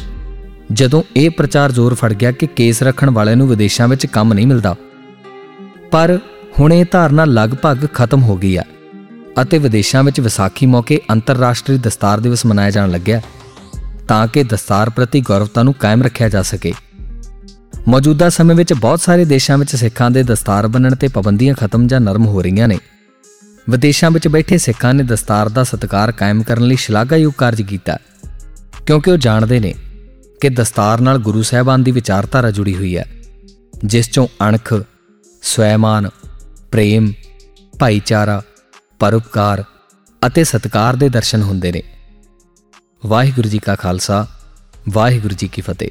ਜਦੋਂ 0.72 1.02
ਇਹ 1.16 1.30
ਪ੍ਰਚਾਰ 1.30 1.72
ਜ਼ੋਰ 1.72 1.94
ਫੜ 1.94 2.12
ਗਿਆ 2.12 2.32
ਕਿ 2.32 2.46
ਕੇਸ 2.46 2.82
ਰੱਖਣ 2.82 3.10
ਵਾਲਿਆਂ 3.10 3.36
ਨੂੰ 3.36 3.48
ਵਿਦੇਸ਼ਾਂ 3.48 3.88
ਵਿੱਚ 3.88 4.06
ਕੰਮ 4.06 4.32
ਨਹੀਂ 4.32 4.46
ਮਿਲਦਾ। 4.46 4.76
ਪਰ 5.90 6.18
ਹੁਣ 6.60 6.72
ਇਹ 6.72 6.84
ਧਾਰਨਾ 6.90 7.24
ਲਗਭਗ 7.24 7.86
ਖਤਮ 7.94 8.22
ਹੋ 8.22 8.36
ਗਈ 8.36 8.56
ਹੈ 8.58 8.64
ਅਤੇ 9.42 9.58
ਵਿਦੇਸ਼ਾਂ 9.58 10.04
ਵਿੱਚ 10.04 10.20
ਵਿਸਾਖੀ 10.20 10.66
ਮੌਕੇ 10.66 11.00
ਅੰਤਰਰਾਸ਼ਟਰੀ 11.12 11.78
ਦਸਤਾਰ 11.78 12.20
ਦਿਵਸ 12.20 12.46
ਮਨਾਇਆ 12.46 12.70
ਜਾਣ 12.70 12.90
ਲੱਗਿਆ 12.90 13.20
ਤਾਂ 14.08 14.26
ਕਿ 14.26 14.42
ਦਸਤਾਰ 14.42 14.90
ਪ੍ਰਤੀ 14.90 15.20
ਗੌਰਵਤਾ 15.20 15.62
ਨੂੰ 15.62 15.74
ਕਾਇਮ 15.74 16.02
ਰੱਖਿਆ 16.02 16.28
ਜਾ 16.28 16.42
ਸਕੇ। 16.42 16.72
ਮੌਜੂਦਾ 17.88 18.28
ਸਮੇਂ 18.28 18.56
ਵਿੱਚ 18.56 18.72
ਬਹੁਤ 18.72 19.00
ਸਾਰੇ 19.00 19.24
ਦੇਸ਼ਾਂ 19.24 19.58
ਵਿੱਚ 19.58 19.76
ਸਿੱਖਾਂ 19.76 20.10
ਦੇ 20.10 20.22
ਦਸਤਾਰ 20.22 20.66
ਬੰਨਣ 20.68 20.94
ਤੇ 20.94 21.08
ਪਾਬੰਦੀਆਂ 21.08 21.54
ਖਤਮ 21.54 21.86
ਜਾਂ 21.86 22.00
ਨਰਮ 22.00 22.26
ਹੋ 22.26 22.42
ਰਹੀਆਂ 22.42 22.68
ਨੇ। 22.68 22.78
ਵਿਦੇਸ਼ਾਂ 23.70 24.10
ਵਿੱਚ 24.10 24.28
ਬੈਠੇ 24.28 24.58
ਸਿੱਖਾਂ 24.58 24.94
ਨੇ 24.94 25.02
ਦਸਤਾਰ 25.02 25.48
ਦਾ 25.48 25.64
ਸਤਿਕਾਰ 25.64 26.12
ਕਾਇਮ 26.12 26.42
ਕਰਨ 26.42 26.62
ਲਈ 26.62 26.76
ਸ਼ਲਾਘਾਯੋਗ 26.76 27.32
ਕਾਰਜ 27.32 27.62
ਕੀਤਾ 27.62 27.98
ਕਿਉਂਕਿ 28.86 29.10
ਉਹ 29.10 29.16
ਜਾਣਦੇ 29.16 29.60
ਨੇ 29.60 29.74
ਕਿ 30.40 30.48
ਦਸਤਾਰ 30.48 31.00
ਨਾਲ 31.00 31.18
ਗੁਰੂ 31.18 31.42
ਸਾਹਿਬਾਨ 31.42 31.82
ਦੀ 31.82 31.90
ਵਿਚਾਰਧਾਰਾ 31.90 32.50
ਜੁੜੀ 32.50 32.76
ਹੋਈ 32.76 32.96
ਹੈ, 32.96 33.04
ਜਿਸ 33.84 34.10
ਚੋਂ 34.10 34.28
ਅਣਖ, 34.48 34.74
ਸਵੈਮਾਨ, 35.42 36.08
ਪ੍ਰੇਮ, 36.72 37.12
ਭਾਈਚਾਰਾ, 37.78 38.42
ਪਰਉਪਕਾਰ 38.98 39.64
ਅਤੇ 40.26 40.44
ਸਤਕਾਰ 40.44 40.96
ਦੇ 40.96 41.08
ਦਰਸ਼ਨ 41.08 41.42
ਹੁੰਦੇ 41.42 41.72
ਨੇ। 41.72 41.82
ਵਾਹਿਗੁਰੂ 43.06 43.48
ਜੀ 43.48 43.58
ਕਾ 43.58 43.74
ਖਾਲਸਾ, 43.74 44.26
ਵਾਹਿਗੁਰੂ 44.88 45.34
ਜੀ 45.34 45.48
ਕੀ 45.48 45.62
ਫਤਿਹ। 45.62 45.88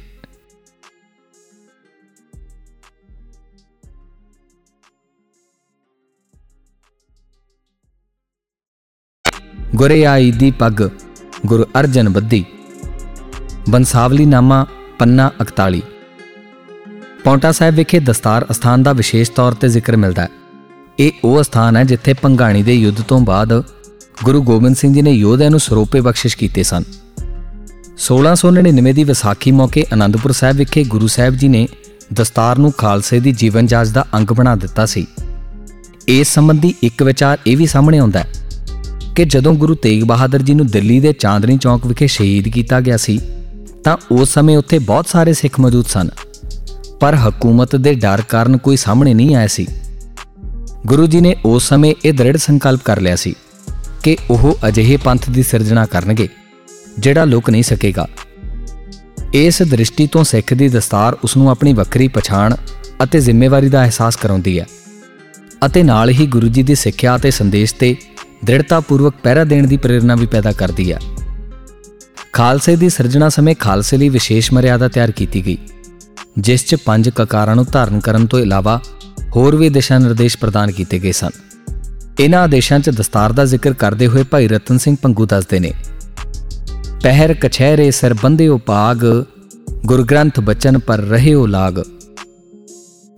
ਗੁਰੇ 9.76 10.04
ਆਈ 10.04 10.30
ਦੀ 10.30 10.50
ਪੱਗ, 10.50 10.88
ਗੁਰੂ 11.46 11.64
ਅਰਜਨ 11.80 12.08
ਬੱਦੀ। 12.08 12.44
ਬੰਸਾਵਲੀ 13.68 14.24
ਨਾਮਾ 14.24 14.66
ਪੰਨਾ 14.98 15.30
41 15.40 15.80
ਪੌਂਟਾ 17.24 17.52
ਸਾਹਿਬ 17.52 17.74
ਵਿਖੇ 17.74 18.00
ਦਸਤਾਰ 18.00 18.46
ਅਸਥਾਨ 18.50 18.82
ਦਾ 18.82 18.92
ਵਿਸ਼ੇਸ਼ 18.92 19.30
ਤੌਰ 19.30 19.52
ਤੇ 19.52 19.68
ਜ਼ਿਕਰ 19.68 19.96
ਮਿਲਦਾ 19.96 20.22
ਹੈ। 20.22 20.28
ਇਹ 20.98 21.10
ਉਹ 21.24 21.42
ਸਥਾਨ 21.42 21.76
ਹੈ 21.76 21.84
ਜਿੱਥੇ 21.84 22.12
ਪੰਗਾਣੀ 22.12 22.62
ਦੇ 22.62 22.74
ਯੁੱਧ 22.74 23.00
ਤੋਂ 23.00 23.20
ਬਾਅਦ 23.20 23.62
ਗੁਰੂ 24.24 24.42
ਗੋਬਿੰਦ 24.42 24.76
ਸਿੰਘ 24.76 24.94
ਜੀ 24.94 25.02
ਨੇ 25.02 25.10
ਯੋਧਿਆਂ 25.10 25.50
ਨੂੰ 25.50 25.60
ਸਰੋਪੇ 25.60 26.00
ਬਖਸ਼ਿਸ਼ 26.00 26.36
ਕੀਤੇ 26.36 26.62
ਸਨ। 26.62 26.82
1699 27.98 28.92
ਦੀ 28.92 29.04
ਵਿਸਾਖੀ 29.04 29.50
ਮੌਕੇ 29.50 29.86
ਆਨੰਦਪੁਰ 29.92 30.32
ਸਾਹਿਬ 30.32 30.56
ਵਿਖੇ 30.56 30.84
ਗੁਰੂ 30.84 31.06
ਸਾਹਿਬ 31.06 31.34
ਜੀ 31.34 31.48
ਨੇ 31.48 31.68
ਦਸਤਾਰ 32.12 32.58
ਨੂੰ 32.58 32.72
ਖਾਲਸੇ 32.72 33.20
ਦੀ 33.20 33.32
ਜੀਵਨ 33.32 33.66
ਜਾਚ 33.66 33.88
ਦਾ 33.88 34.06
ਅੰਗ 34.14 34.32
ਬਣਾ 34.32 34.56
ਦਿੱਤਾ 34.56 34.86
ਸੀ। 34.86 35.06
ਇਸ 36.08 36.34
ਸੰਬੰਧੀ 36.34 36.74
ਇੱਕ 36.82 37.02
ਵਿਚਾਰ 37.02 37.38
ਇਹ 37.46 37.56
ਵੀ 37.56 37.66
ਸਾਹਮਣੇ 37.66 37.98
ਆਉਂਦਾ 37.98 38.20
ਹੈ 38.20 38.30
ਕਿ 39.16 39.24
ਜਦੋਂ 39.24 39.54
ਗੁਰੂ 39.54 39.74
ਤੇਗ 39.74 40.02
ਬਹਾਦਰ 40.02 40.42
ਜੀ 40.42 40.54
ਨੂੰ 40.54 40.66
ਦਿੱਲੀ 40.66 41.00
ਦੇ 41.00 41.12
ਚਾਂਦਨੀ 41.12 41.58
ਚੌਕ 41.58 41.86
ਵਿਖੇ 41.86 42.06
ਸ਼ਹੀਦ 42.06 42.48
ਕੀਤਾ 42.48 42.80
ਗਿਆ 42.80 42.96
ਸੀ, 42.96 43.20
ਤਾਂ 43.84 43.96
ਉਸ 44.10 44.34
ਸਮੇਂ 44.34 44.58
ਉੱਥੇ 44.58 44.78
ਬਹੁਤ 44.78 45.08
ਸਾਰੇ 45.08 45.32
ਸਿੱਖ 45.32 45.60
ਮੌਜੂਦ 45.60 45.86
ਸਨ। 45.86 46.08
ਪਰ 47.00 47.14
ਹਕੂਮਤ 47.14 47.76
ਦੇ 47.76 47.94
ਡਰ 47.94 48.22
ਕਾਰਨ 48.28 48.56
ਕੋਈ 48.56 48.76
ਸਾਹਮਣੇ 48.76 49.14
ਨਹੀਂ 49.14 49.34
ਆਇਆ 49.36 49.46
ਸੀ। 49.46 49.66
ਗੁਰੂ 50.86 51.06
ਜੀ 51.06 51.20
ਨੇ 51.20 51.36
ਉਸ 51.44 51.68
ਸਮੇਂ 51.68 51.94
ਇਹ 52.04 52.12
ਦ੍ਰਿੜ 52.12 52.36
ਸੰਕਲਪ 52.36 52.80
ਕਰ 52.84 53.00
ਲਿਆ 53.00 53.16
ਸੀ 53.16 53.34
ਕਿ 54.02 54.16
ਉਹ 54.30 54.58
ਅਜਿਹੇ 54.68 54.96
ਪੰਥ 54.96 55.30
ਦੀ 55.30 55.42
ਸਿਰਜਣਾ 55.42 55.86
ਕਰਨਗੇ, 55.86 56.28
ਜਿਹੜਾ 56.98 57.24
ਲੁਕ 57.24 57.50
ਨਹੀਂ 57.50 57.62
ਸਕੇਗਾ। 57.62 58.08
ਇਸ 59.34 59.62
ਦ੍ਰਿਸ਼ਟੀ 59.62 60.06
ਤੋਂ 60.06 60.24
ਸਿੱਖ 60.24 60.54
ਦੀ 60.54 60.68
ਦਸਤਾਰ 60.68 61.16
ਉਸ 61.24 61.36
ਨੂੰ 61.36 61.50
ਆਪਣੀ 61.50 61.72
ਵੱਖਰੀ 61.72 62.08
ਪਛਾਣ 62.08 62.54
ਅਤੇ 63.02 63.20
ਜ਼ਿੰਮੇਵਾਰੀ 63.20 63.68
ਦਾ 63.68 63.82
ਅਹਿਸਾਸ 63.82 64.16
ਕਰਾਉਂਦੀ 64.16 64.60
ਹੈ। 64.60 64.66
ਅਤੇ 65.66 65.82
ਨਾਲ 65.82 66.10
ਹੀ 66.10 66.26
ਗੁਰੂ 66.26 66.48
ਜੀ 66.48 66.62
ਦੀ 66.62 66.74
ਸਿੱਖਿਆ 66.74 67.16
ਅਤੇ 67.16 67.30
ਸੰਦੇਸ਼ 67.30 67.74
ਤੇ 67.74 67.96
ਦ੍ਰਿੜਤਾਪੂਰਵਕ 68.42 69.14
ਪਹਿਰਾ 69.22 69.44
ਦੇਣ 69.44 69.66
ਦੀ 69.66 69.76
ਪ੍ਰੇਰਣਾ 69.76 70.14
ਵੀ 70.14 70.26
ਪੈਦਾ 70.26 70.52
ਕਰਦੀ 70.52 70.92
ਹੈ 70.92 70.98
ਖਾਲਸੇ 72.32 72.74
ਦੀ 72.76 72.88
ਸਿਰਜਣਾ 72.88 73.28
ਸਮੇਂ 73.28 73.54
ਖਾਲਸੇ 73.54 73.96
ਲਈ 73.96 74.08
ਵਿਸ਼ੇਸ਼ 74.08 74.52
ਮਰਿਆਦਾ 74.52 74.88
ਤਿਆਰ 74.88 75.10
ਕੀਤੀ 75.10 75.44
ਗਈ, 75.46 75.56
ਜਿਸ 76.38 76.64
'ਚ 76.66 76.74
ਪੰਜ 76.84 77.08
ਕਕਾਰਾਂ 77.08 77.56
ਨੂੰ 77.56 77.64
ਧਾਰਨ 77.72 78.00
ਕਰਨ 78.00 78.26
ਤੋਂ 78.26 78.38
ਇਲਾਵਾ 78.40 78.80
ਹੋਰ 79.36 79.56
ਵੀ 79.56 79.68
ਦਿਸ਼ਾ 79.68 79.98
ਨਿਰਦੇਸ਼ 79.98 80.36
ਪ੍ਰਦਾਨ 80.38 80.70
ਕੀਤੇ 80.70 80.98
ਗਏ 80.98 81.12
ਸਨ। 81.12 81.30
ਇਹਨਾਂ 82.20 82.40
ਆਦੇਸ਼ਾਂ 82.40 82.78
'ਚ 82.80 82.90
ਦਸਤਾਰ 82.90 83.32
ਦਾ 83.32 83.44
ਜ਼ਿਕਰ 83.44 83.72
ਕਰਦੇ 83.74 84.06
ਹੋਏ 84.06 84.22
ਭਾਈ 84.22 84.48
ਰਤਨ 84.48 84.78
ਸਿੰਘ 84.78 84.96
ਪੰਗੂ 85.02 85.26
ਦੱਸਦੇ 85.26 85.60
ਨੇ, 85.60 85.72
ਪਹਿਰ 87.02 87.34
ਕਛਹਿਰੇ 87.34 87.90
ਸਰ 87.90 88.14
ਬੰਦਿਓ 88.14 88.58
ਪਾਗ 88.66 89.04
ਗੁਰ 89.86 90.02
ਗ੍ਰੰਥ 90.04 90.40
ਬਚਨ 90.40 90.78
ਪਰ 90.78 91.00
ਰਹਿਓ 91.00 91.46
ਲਾਗ। 91.46 91.82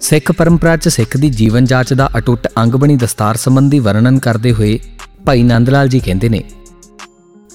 ਸਿੱਖ 0.00 0.32
ਪਰੰਪਰਾ 0.32 0.76
'ਚ 0.76 0.88
ਸਿੱਖ 0.88 1.16
ਦੀ 1.16 1.30
ਜੀਵਨ 1.32 1.64
ਜਾਂਚ 1.64 1.92
ਦਾ 1.94 2.08
ਅਟੁੱਟ 2.18 2.48
ਅੰਗ 2.58 2.74
ਬਣੀ 2.74 2.96
ਦਸਤਾਰ 2.96 3.36
ਸੰਬੰਧੀ 3.36 3.78
ਵਰਣਨ 3.78 4.18
ਕਰਦੇ 4.18 4.52
ਹੋਏ 4.52 4.78
ਭਾਈ 5.24 5.42
ਨੰਦ 5.42 5.70
ਲਾਲ 5.70 5.88
ਜੀ 5.88 5.98
ਕਹਿੰਦੇ 6.00 6.28
ਨੇ, 6.28 6.42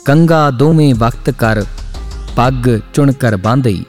ਕੰਗਾ 0.06 0.50
ਦੋਵੇਂ 0.52 0.94
ਵਕਤ 0.96 1.30
ਕਰ 1.30 1.64
ਪੱਗ 2.36 2.70
ਚੁਣ 2.94 3.12
ਕਰ 3.12 3.36
ਬਾਂਧਈ। 3.38 3.84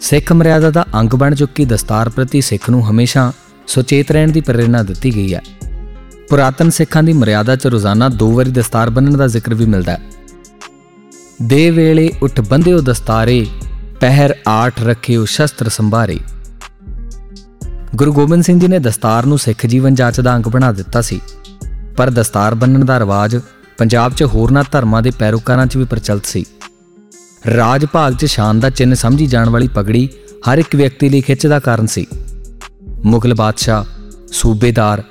ਸਿੱਖ 0.00 0.32
ਮਰਿਆਦਾ 0.32 0.70
ਦਾ 0.70 0.84
ਅੰਗ 0.94 1.14
ਬਣ 1.14 1.34
ਚੁੱਕੀ 1.34 1.64
ਦਸਤਾਰ 1.64 2.08
ਪ੍ਰਤੀ 2.08 2.40
ਸਿੱਖ 2.40 2.68
ਨੂੰ 2.70 2.90
ਹਮੇਸ਼ਾ 2.90 3.32
ਸੁਚੇਤ 3.66 4.10
ਰਹਿਣ 4.10 4.32
ਦੀ 4.32 4.40
ਪ੍ਰੇਰਣਾ 4.40 4.82
ਦਿੱਤੀ 4.82 5.14
ਗਈ 5.14 5.34
ਹੈ। 5.34 5.42
ਪੁਰਾਤਨ 6.30 6.70
ਸਿੱਖਾਂ 6.70 7.02
ਦੀ 7.02 7.12
ਮਰਿਆਦਾ 7.12 7.56
'ਚ 7.56 7.66
ਰੋਜ਼ਾਨਾ 7.66 8.08
ਦੋ 8.08 8.30
ਵਾਰੀ 8.32 8.50
ਦਸਤਾਰ 8.50 8.90
ਬੰਨਣ 8.90 9.16
ਦਾ 9.16 9.26
ਜ਼ਿਕਰ 9.26 9.54
ਵੀ 9.54 9.64
ਮਿਲਦਾ 9.64 9.92
ਹੈ। 9.92 10.00
ਦੇ 11.42 11.70
ਵੇਲੇ 11.70 12.10
ਉਠ 12.22 12.40
ਬੰਦਿਓ 12.40 12.80
ਦਸਤਾਰੇ, 12.80 13.46
ਪਹਿਰ 14.00 14.34
ਆਠ 14.48 14.82
ਰੱਖਿਓ 14.82 15.24
ਸ਼ਸਤਰ 15.24 15.68
ਸੰਭਾਰੇ। 15.68 16.18
ਗੁਰੂ 17.96 18.12
ਗੋਬਿੰਦ 18.12 18.42
ਸਿੰਘ 18.42 18.60
ਜੀ 18.60 18.68
ਨੇ 18.68 18.78
ਦਸਤਾਰ 18.78 19.26
ਨੂੰ 19.26 19.38
ਸਿੱਖ 19.38 19.66
ਜੀਵਨ 19.66 19.94
ਜਾਂਚ 19.94 20.20
ਦਾ 20.20 20.36
ਅੰਗ 20.36 20.48
ਬਣਾ 20.48 20.72
ਦਿੱਤਾ 20.72 21.00
ਸੀ। 21.00 21.20
ਪਰ 21.96 22.10
ਦਸਤਾਰ 22.10 22.54
ਬੰਨਣ 22.54 22.84
ਦਾ 22.84 22.98
ਰਿਵਾਜ 22.98 23.40
ਪੰਜਾਬ 23.78 24.14
'ਚ 24.14 24.22
ਹੋਰਨਾਂ 24.22 24.64
ਧਰਮਾਂ 24.72 25.02
ਦੇ 25.02 25.10
ਪੈਰੋਕਾਰਾਂ 25.10 25.66
'ਚ 25.66 25.76
ਵੀ 25.76 25.84
ਪ੍ਰਚਲਿਤ 25.84 26.26
ਸੀ। 26.26 26.44
ਰਾਜ 27.56 27.86
ਭਾਗ 27.86 28.14
'ਚ 28.14 28.24
ਸ਼ਾਨ 28.24 28.60
ਦਾ 28.60 28.70
ਚਿੰਨ 28.70 28.94
ਸਮਝੀ 28.94 29.26
ਜਾਣ 29.26 29.48
ਵਾਲੀ 29.48 29.68
ਪਗੜੀ 29.68 30.08
ਹਰ 30.50 30.58
ਇੱਕ 30.58 30.76
ਵਿਅਕਤੀ 30.76 31.08
ਲਈ 31.08 31.20
ਖਿੱਚ 31.20 31.46
ਦਾ 31.46 31.58
ਕਾਰਨ 31.58 31.86
ਸੀ। 31.86 32.06
ਮੁਗਲ 33.04 33.34
ਬਾਦਸ਼ਾਹ, 33.34 33.84
ਸੂਬੇਦਾਰ 34.32 35.02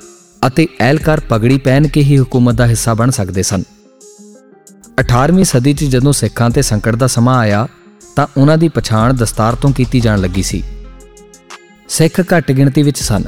ਅਤੇ 0.47 0.67
ਐਲਕਾਰ 0.79 1.19
ਪਗੜੀ 1.19 1.57
ਪਹਿਨ 1.57 1.87
ਕੇ 1.87 2.01
ਹੀ 2.01 2.17
ਹਕੂਮਤ 2.17 2.53
ਦਾ 2.55 2.67
ਹਿੱਸਾ 2.67 2.93
ਬਣ 2.93 3.09
ਸਕਦੇ 3.09 3.43
ਸਨ। 3.43 3.63
18ਵੀਂ 4.99 5.45
ਸਦੀ 5.45 5.73
'ਚ 5.73 5.83
ਜਦੋਂ 5.83 6.13
ਸਿੱਖਾਂ 6.13 6.49
ਤੇ 6.49 6.61
ਸੰਕਟ 6.61 6.95
ਦਾ 6.95 7.07
ਸਮਾਂ 7.07 7.37
ਆਇਆ, 7.37 7.67
ਤਾਂ 8.15 8.27
ਉਹਨਾਂ 8.37 8.57
ਦੀ 8.57 8.67
ਪਛਾਣ 8.69 9.13
ਦਸਤਾਰ 9.13 9.55
ਤੋਂ 9.55 9.71
ਕੀਤੀ 9.71 9.99
ਜਾਣ 9.99 10.21
ਲੱਗੀ 10.21 10.43
ਸੀ। 10.43 10.63
ਸਿੱਖ 11.89 12.21
ਘੱਟ 12.21 12.51
ਗਿਣਤੀ 12.51 12.83
ਵਿੱਚ 12.83 13.03
ਸਨ। 13.03 13.23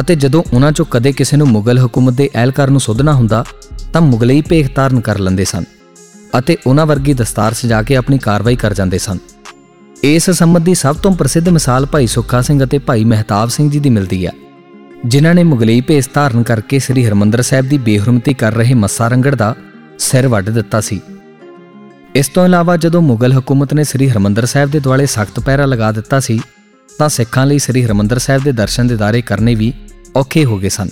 ਅਤੇ 0.00 0.14
ਜਦੋਂ 0.14 0.42
ਉਹਨਾਂ 0.52 0.70
'ਚੋਂ 0.70 0.84
ਕਦੇ 0.90 1.12
ਕਿਸੇ 1.12 1.36
ਨੂੰ 1.36 1.46
ਮੁਗਲ 1.48 1.78
ਹਕੂਮਤ 1.78 2.14
ਦੇ 2.14 2.28
ਐਲਕਾਰ 2.34 2.70
ਨੂੰ 2.70 2.80
ਸੋਧਣਾ 2.80 3.12
ਹੁੰਦਾ, 3.12 3.44
ਤਾਂ 3.92 4.00
ਮੁਗਲਈ 4.00 4.40
ਭੇਖ 4.40 4.74
ਧਾਰਨ 4.74 5.00
ਕਰ 5.00 5.18
ਲੈਂਦੇ 5.18 5.44
ਸਨ 5.44 5.64
ਅਤੇ 6.38 6.56
ਉਹਨਾਂ 6.66 6.86
ਵਰਗੀ 6.86 7.12
ਦਸਤਾਰ 7.12 7.54
ਸਜਾ 7.54 7.82
ਕੇ 7.82 7.96
ਆਪਣੀ 7.96 8.18
ਕਾਰਵਾਈ 8.18 8.56
ਕਰ 8.56 8.74
ਜਾਂਦੇ 8.74 8.98
ਸਨ। 8.98 9.18
ਇਸ 10.02 10.30
ਸੰਬੰਧੀ 10.30 10.74
ਸਭ 10.74 10.96
ਤੋਂ 10.96 11.12
ਪ੍ਰਸਿੱਧ 11.12 11.48
ਮਿਸਾਲ 11.48 11.86
ਭਾਈ 11.86 12.06
ਸੁੱਖਾ 12.06 12.40
ਸਿੰਘ 12.42 12.64
ਅਤੇ 12.64 12.78
ਭਾਈ 12.78 13.04
ਮਹਿਤਾਬ 13.04 13.48
ਸਿੰਘ 13.48 13.70
ਜੀ 13.70 13.80
ਦੀ 13.80 13.90
ਮਿਲਦੀ 13.90 14.26
ਹੈ 14.26 14.32
ਜਿਨ੍ਹਾਂ 15.06 15.34
ਨੇ 15.34 15.44
ਮੁਗਲਈ 15.44 15.80
ਭੇਸ 15.80 16.08
ਧਾਰਨ 16.14 16.42
ਕਰਕੇ 16.42 16.78
ਸ੍ਰੀ 16.78 17.06
ਹਰਮੰਦਰ 17.06 17.42
ਸਾਹਿਬ 17.42 17.68
ਦੀ 17.68 17.78
ਬੇਹਰਮਤੀ 17.78 18.34
ਕਰ 18.34 18.54
ਰਹੇ 18.54 18.74
ਮੱਸਾ 18.74 19.08
ਰੰਗੜ 19.08 19.34
ਦਾ 19.34 19.54
ਸਿਰ 19.98 20.28
ਵੱਢ 20.28 20.50
ਦਿੱਤਾ 20.50 20.80
ਸੀ। 20.80 21.00
ਇਸ 22.14 22.28
ਤੋਂ 22.28 22.44
ਇਲਾਵਾ 22.44 22.76
ਜਦੋਂ 22.76 23.02
ਮੁਗਲ 23.02 23.32
ਹਕੂਮਤ 23.38 23.74
ਨੇ 23.74 23.84
ਸ੍ਰੀ 23.84 24.08
ਹਰਮੰਦਰ 24.10 24.46
ਸਾਹਿਬ 24.46 24.70
ਦੇ 24.70 24.80
ਦੁਆਲੇ 24.80 25.06
ਸਖਤ 25.06 25.40
ਪਹਿਰਾ 25.40 25.66
ਲਗਾ 25.66 25.92
ਦਿੱਤਾ 25.92 26.20
ਸੀ 26.20 26.40
ਤਾਂ 26.98 27.08
ਸਿੱਖਾਂ 27.08 27.46
ਲਈ 27.46 27.58
ਸ੍ਰੀ 27.58 27.84
ਹਰਮੰਦਰ 27.84 28.18
ਸਾਹਿਬ 28.18 28.42
ਦੇ 28.42 28.52
ਦਰਸ਼ਨ 28.52 28.86
ਦਿਦਾਰੇ 28.86 29.22
ਕਰਨੇ 29.22 29.54
ਵੀ 29.54 29.72
ਔਖੇ 30.16 30.44
ਹੋ 30.44 30.58
ਗਏ 30.58 30.68
ਸਨ। 30.68 30.88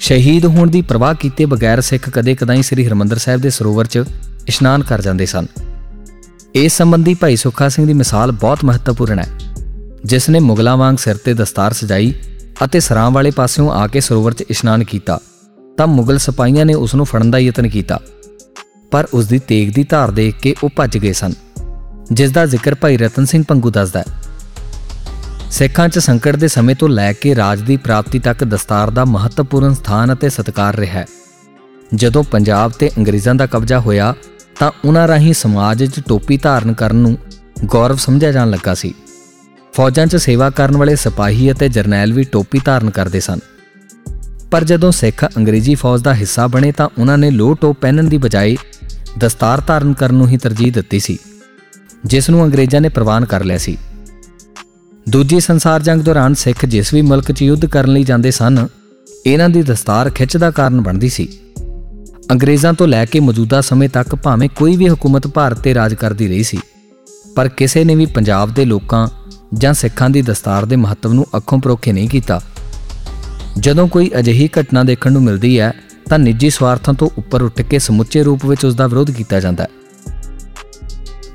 ਸ਼ਹੀਦ 0.00 0.46
ਹੋਣ 0.46 0.70
ਦੀ 0.70 0.82
ਪ੍ਰਵਾਹ 0.82 1.14
ਕੀਤੇ 1.14 1.46
ਬਗੈਰ 1.46 1.80
ਸਿੱਖ 1.80 2.10
ਕਦੇ-ਕਦਾਈ 2.10 2.62
ਸ੍ਰੀ 2.62 2.86
ਹਰਮੰਦਰ 2.86 3.18
ਸਾਹਿਬ 3.18 3.40
ਦੇ 3.40 3.50
ਸਰੋਵਰ 3.50 3.86
'ਚ 3.86 4.02
ਇਸ਼ਨਾਨ 4.48 4.82
ਕਰ 4.82 5.02
ਜਾਂਦੇ 5.02 5.26
ਸਨ। 5.26 5.46
ਇਸ 6.54 6.76
ਸੰਬੰਧੀ 6.76 7.14
ਭਾਈ 7.14 7.36
ਸੁੱਖਾ 7.36 7.68
ਸਿੰਘ 7.68 7.86
ਦੀ 7.86 7.92
ਮਿਸਾਲ 7.92 8.32
ਬਹੁਤ 8.32 8.64
ਮਹੱਤਵਪੂਰਨ 8.64 9.18
ਹੈ। 9.18 9.38
ਜਿਸ 10.04 10.28
ਨੇ 10.28 10.38
ਮੁਗਲਾਂ 10.38 10.76
ਵਾਂਗ 10.76 10.96
ਸਿਰ 10.96 11.16
ਤੇ 11.16 11.34
ਦਸਤਾਰ 11.34 11.72
ਸਜਾਈ 11.72 12.14
ਅਤੇ 12.64 12.80
ਸਰਾਂ 12.80 13.10
ਵਾਲੇ 13.10 13.30
ਪਾਸਿਓਂ 13.30 13.70
ਆ 13.70 13.86
ਕੇ 13.86 14.00
ਸਰੋਵਰ 14.00 14.34
'ਚ 14.34 14.40
ਇਸ਼ਨਾਨ 14.40 14.84
ਕੀਤਾ, 14.84 15.20
ਤਾਂ 15.76 15.86
ਮੁਗਲ 15.86 16.18
ਸਿਪਾਹੀਆਂ 16.18 16.66
ਨੇ 16.66 16.74
ਉਸ 16.74 16.94
ਨੂੰ 16.94 17.04
ਫੜਨ 17.04 17.30
ਦਾ 17.30 17.38
ਯਤਨ 17.38 17.68
ਕੀਤਾ। 17.68 18.00
ਪਰ 18.90 19.08
ਉਸ 19.14 19.26
ਦੀ 19.26 19.38
ਤੇਗ 19.38 19.70
ਦੀ 19.74 19.84
ਧਾਰ 19.84 20.10
ਦੇਖ 20.10 20.34
ਕੇ 20.34 20.54
ਉਹ 20.64 20.70
ਭੱਜ 20.76 20.98
ਗਏ 20.98 21.12
ਸਨ। 21.12 21.32
ਜਿਸ 22.12 22.30
ਦਾ 22.30 22.46
ਜ਼ਿਕਰ 22.46 22.74
ਭਾਈ 22.74 22.96
ਰਤਨ 22.96 23.24
ਸਿੰਘ 23.24 23.44
ਪੰਗੂ 23.48 23.70
ਦੱਸਦਾ 23.70 24.00
ਹੈ। 24.00 24.04
ਸਿੱਖਾਂ 25.50 25.88
'ਚ 25.88 25.98
ਸੰਕਟ 25.98 26.36
ਦੇ 26.36 26.48
ਸਮੇਂ 26.48 26.74
ਤੋਂ 26.76 26.88
ਲੈ 26.88 27.12
ਕੇ 27.12 27.34
ਰਾਜ 27.34 27.60
ਦੀ 27.60 27.76
ਪ੍ਰਾਪਤੀ 27.76 28.18
ਤੱਕ 28.18 28.44
ਦਸਤਾਰ 28.44 28.90
ਦਾ 28.90 29.04
ਮਹੱਤਵਪੂਰਨ 29.04 29.74
ਸਥਾਨ 29.74 30.12
ਅਤੇ 30.12 30.28
ਸਤਿਕਾਰ 30.28 30.76
ਰਿਹਾ 30.76 30.98
ਹੈ। 31.00 31.06
ਜਦੋਂ 31.94 32.22
ਪੰਜਾਬ 32.24 32.72
ਤੇ 32.72 32.90
ਅੰਗਰੇਜ਼ਾਂ 32.98 33.34
ਦਾ 33.34 33.46
ਕਬਜ਼ਾ 33.46 33.78
ਹੋਇਆ, 33.80 34.14
ਤਾਂ 34.58 34.70
ਉਹਨਾਂ 34.84 35.06
ਰਾਹੀਂ 35.08 35.32
ਸਮਾਜ 35.34 35.84
'ਚ 35.84 36.00
ਟੋਪੀ 36.08 36.36
ਧਾਰਨ 36.36 36.72
ਕਰਨ 36.72 36.96
ਨੂੰ 36.96 37.16
ਗੌਰਵ 37.64 37.96
ਸਮਝਿਆ 37.96 38.32
ਜਾਣ 38.32 38.50
ਲੱਗਾ 38.50 38.74
ਸੀ। 38.74 38.94
ਫੌਜਾਂ 39.74 40.06
'ਚ 40.06 40.16
ਸੇਵਾ 40.16 40.50
ਕਰਨ 40.50 40.76
ਵਾਲੇ 40.76 40.96
ਸਿਪਾਹੀ 40.96 41.50
ਅਤੇ 41.52 41.68
ਜਰਨੈਲ 41.68 42.12
ਵੀ 42.12 42.24
ਟੋਪੀ 42.24 42.60
ਧਾਰਨ 42.64 42.90
ਕਰਦੇ 42.90 43.20
ਸਨ। 43.20 43.40
ਪਰ 44.50 44.64
ਜਦੋਂ 44.64 44.92
ਸਿੱਖ 44.92 45.24
ਅੰਗਰੇਜ਼ੀ 45.36 45.74
ਫੌਜ 45.74 46.02
ਦਾ 46.02 46.14
ਹਿੱਸਾ 46.14 46.46
ਬਣੇ, 46.46 46.72
ਤਾਂ 46.72 46.88
ਉਹਨਾਂ 46.98 47.18
ਨੇ 47.18 47.30
ਲੋਹ 47.30 47.56
ਟੋਪ 47.56 47.80
ਪਹਿਨਣ 47.80 48.08
ਦੀ 48.08 48.18
ਬਜਾਏ 48.18 48.56
ਦਸਤਾਰ 49.18 49.62
ਧਾਰਨ 49.66 49.92
ਕਰਨ 49.92 50.14
ਨੂੰ 50.14 50.28
ਹੀ 50.28 50.36
ਤਰਜੀਹ 50.36 50.72
ਦਿੱਤੀ 50.72 51.00
ਸੀ, 51.00 51.18
ਜਿਸ 52.04 52.30
ਨੂੰ 52.30 52.44
ਅੰਗਰੇਜ਼ਾਂ 52.44 52.80
ਨੇ 52.80 52.88
ਪ੍ਰਵਾਨ 52.88 53.24
ਕਰ 53.24 53.44
ਲਿਆ 53.44 53.58
ਸੀ। 53.58 53.76
ਦੂਜੀ 55.08 55.38
ਸੰਸਾਰ 55.40 55.82
ਜੰਗ 55.82 56.02
ਦੌਰਾਨ 56.02 56.34
ਸਿੱਖ 56.34 56.64
ਜਿਸ 56.66 56.92
ਵੀ 56.94 57.00
ਮੁਲਕ 57.02 57.30
'ਚ 57.32 57.42
ਯੁੱਧ 57.42 57.64
ਕਰਨ 57.66 57.92
ਲਈ 57.92 58.04
ਜਾਂਦੇ 58.04 58.30
ਸਨ, 58.30 58.66
ਇਹਨਾਂ 59.26 59.48
ਦੀ 59.48 59.62
ਦਸਤਾਰ 59.62 60.10
ਖਿੱਚ 60.10 60.36
ਦਾ 60.36 60.50
ਕਾਰਨ 60.50 60.80
ਬਣਦੀ 60.80 61.08
ਸੀ। 61.08 61.26
ਅੰਗਰੇਜ਼ਾਂ 62.30 62.72
ਤੋਂ 62.72 62.86
ਲੈ 62.88 63.04
ਕੇ 63.04 63.20
ਮੌਜੂਦਾ 63.20 63.60
ਸਮੇਂ 63.60 63.88
ਤੱਕ 63.88 64.14
ਭਾਵੇਂ 64.14 64.48
ਕੋਈ 64.56 64.76
ਵੀ 64.76 64.88
ਹਕੂਮਤ 64.88 65.26
ਭਾਰਤ 65.26 65.58
ਤੇ 65.58 65.74
ਰਾਜ 65.74 65.94
ਕਰਦੀ 65.94 66.28
ਰਹੀ 66.28 66.42
ਸੀ, 66.42 66.58
ਪਰ 67.36 67.48
ਕਿਸੇ 67.48 67.84
ਨੇ 67.84 67.94
ਵੀ 67.94 68.06
ਪੰਜਾਬ 68.06 68.54
ਦੇ 68.54 68.64
ਲੋਕਾਂ 68.64 69.06
ਜਾਂ 69.54 69.72
ਸਿੱਖਾਂ 69.74 70.10
ਦੀ 70.10 70.22
ਦਸਤਾਰ 70.22 70.64
ਦੇ 70.64 70.76
ਮਹੱਤਵ 70.76 71.12
ਨੂੰ 71.12 71.26
ਅੱਖੋਂ 71.36 71.58
ਪਰੋਖੇ 71.60 71.92
ਨਹੀਂ 71.92 72.08
ਕੀਤਾ। 72.08 72.40
ਜਦੋਂ 73.58 73.88
ਕੋਈ 73.88 74.10
ਅਜਿਹੀ 74.18 74.48
ਘਟਨਾ 74.60 74.82
ਦੇਖਣ 74.84 75.12
ਨੂੰ 75.12 75.22
ਮਿਲਦੀ 75.22 75.58
ਹੈ, 75.60 75.72
ਤਾਂ 76.08 76.18
ਨਿੱਜੀ 76.18 76.50
ਸਵਾਰਥਾਂ 76.50 76.94
ਤੋਂ 76.94 77.10
ਉੱਪਰ 77.18 77.42
ਉੱਠ 77.42 77.62
ਕੇ 77.62 77.78
ਸਮੁੱਚੇ 77.78 78.22
ਰੂਪ 78.22 78.46
ਵਿੱਚ 78.46 78.64
ਉਸ 78.64 78.74
ਦਾ 78.74 78.86
ਵਿਰੋਧ 78.86 79.10
ਕੀਤਾ 79.10 79.40
ਜਾਂਦਾ 79.40 79.64
ਹੈ। 79.64 79.68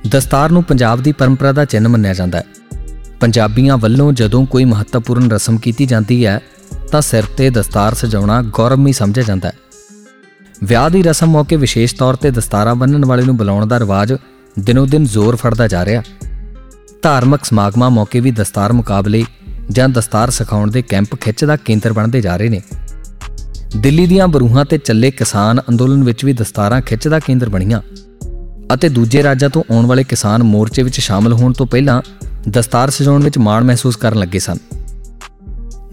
ਦਸਤਾਰ 0.10 0.52
ਨੂੰ 0.52 0.64
ਪੰਜਾਬ 0.64 1.02
ਦੀ 1.02 1.12
ਪਰੰਪਰਾ 1.12 1.52
ਦਾ 1.52 1.66
ਚਿੰਨ੍ਹ 1.66 1.90
ਮੰਨਿਆ 1.90 2.14
ਜਾਂਦਾ 2.14 2.38
ਹੈ। 2.38 2.53
ਪੰਜਾਬੀਆਂ 3.24 3.78
ਵੱਲੋਂ 3.78 4.14
ਜਦੋਂ 4.14 4.46
ਕੋਈ 4.46 4.66
ਮਹੱਤਵਪੂਰਨ 4.66 5.32
ਰਸਮ 5.32 5.58
ਕੀਤੀ 5.58 5.86
ਜਾਂਦੀ 5.86 6.26
ਹੈ, 6.26 6.42
ਤਾਂ 6.92 7.02
ਸਿਰ 7.02 7.24
ਤੇ 7.24 7.50
ਦਸਤਾਰ 7.50 7.94
ਸਜਾਉਣਾ 7.94 8.42
ਗੌਰਵਮਈ 8.42 8.94
ਸਮਝਿਆ 8.94 9.24
ਜਾਂਦਾ 9.24 9.50
ਹੈ। 9.50 9.54
ਵਿਆਹ 10.64 10.90
ਦੀ 10.90 11.04
ਰਸਮ 11.04 11.28
ਮੌਕੇ 11.28 11.56
ਵਿਸ਼ੇਸ਼ 11.56 11.96
ਤੌਰ 11.96 12.16
ਤੇ 12.16 12.32
ਦਸਤਾਰਾਂ 12.32 12.76
ਬੰਨਣ 12.76 13.06
ਵਾਲੇ 13.06 13.24
ਨੂੰ 13.24 13.38
ਬੁਲਾਉਣ 13.38 13.66
ਦਾ 13.66 13.80
ਰਿਵਾਜ 13.80 14.14
ਦਿਨੋ 14.60 14.86
ਦਿਨ 14.86 15.06
ਜ਼ੋਰ 15.06 15.36
ਫੜਦਾ 15.36 15.68
ਜਾ 15.68 15.86
ਰਿਹਾ। 15.86 16.04
ਧਾਰਮਿਕ 17.02 17.46
ਸਮਾਗਮਾਂ 17.46 17.90
ਮੌਕੇ 17.90 18.20
ਵੀ 18.20 18.32
ਦਸਤਾਰ 18.32 18.74
ਮੁਕਾਬਲੇ 18.74 19.26
ਜਾਂ 19.70 19.90
ਦਸਤਾਰ 19.90 20.30
ਸਿਖਾਉਣ 20.30 20.72
ਦੇ 20.72 20.82
ਕੈਂਪ 20.82 21.16
ਖਿੱਚ 21.16 21.46
ਦਾ 21.46 21.56
ਕੇਂਦਰ 21.56 21.94
ਬਣਦੇ 21.94 22.22
ਜਾ 22.22 22.38
ਰਹੇ 22.38 22.50
ਨੇ। 22.50 22.62
ਦਿੱਲੀ 23.78 24.08
ਦੀਆਂ 24.08 24.28
ਬਰੂਹਾਂ 24.28 24.66
ਤੇ 24.66 24.78
ਚੱਲੇ 24.78 25.12
ਕਿਸਾਨ 25.12 25.62
ਅੰਦੋਲਨ 25.70 26.04
ਵਿੱਚ 26.04 26.26
ਵੀ 26.26 26.34
ਦਸਤਾਰਾਂ 26.34 26.82
ਖਿੱਚ 26.82 27.08
ਦਾ 27.08 27.20
ਕੇਂਦਰ 27.20 27.50
ਬਣੀਆਂ 27.50 27.82
ਅਤੇ 28.74 28.90
ਦੂਜੇ 28.90 29.24
ਰਾਜਾਂ 29.24 29.50
ਤੋਂ 29.50 29.64
ਆਉਣ 29.72 29.86
ਵਾਲੇ 29.86 30.04
ਕਿਸਾਨ 30.04 30.44
ਮੋਰਚੇ 30.44 30.84
ਵਿੱਚ 30.84 31.00
ਸ਼ਾਮਲ 31.00 31.34
ਹੋਣ 31.34 31.54
ਤੋਂ 31.54 31.66
ਪਹਿਲਾਂ 31.66 32.02
ਦਸਤਾਰ 32.50 32.90
ਸਜਾਉਣ 32.90 33.24
ਵਿੱਚ 33.24 33.38
ਮਾਣ 33.38 33.64
ਮਹਿਸੂਸ 33.64 33.96
ਕਰਨ 33.96 34.20
ਲੱਗੇ 34.20 34.40
ਸਨ। 34.40 34.58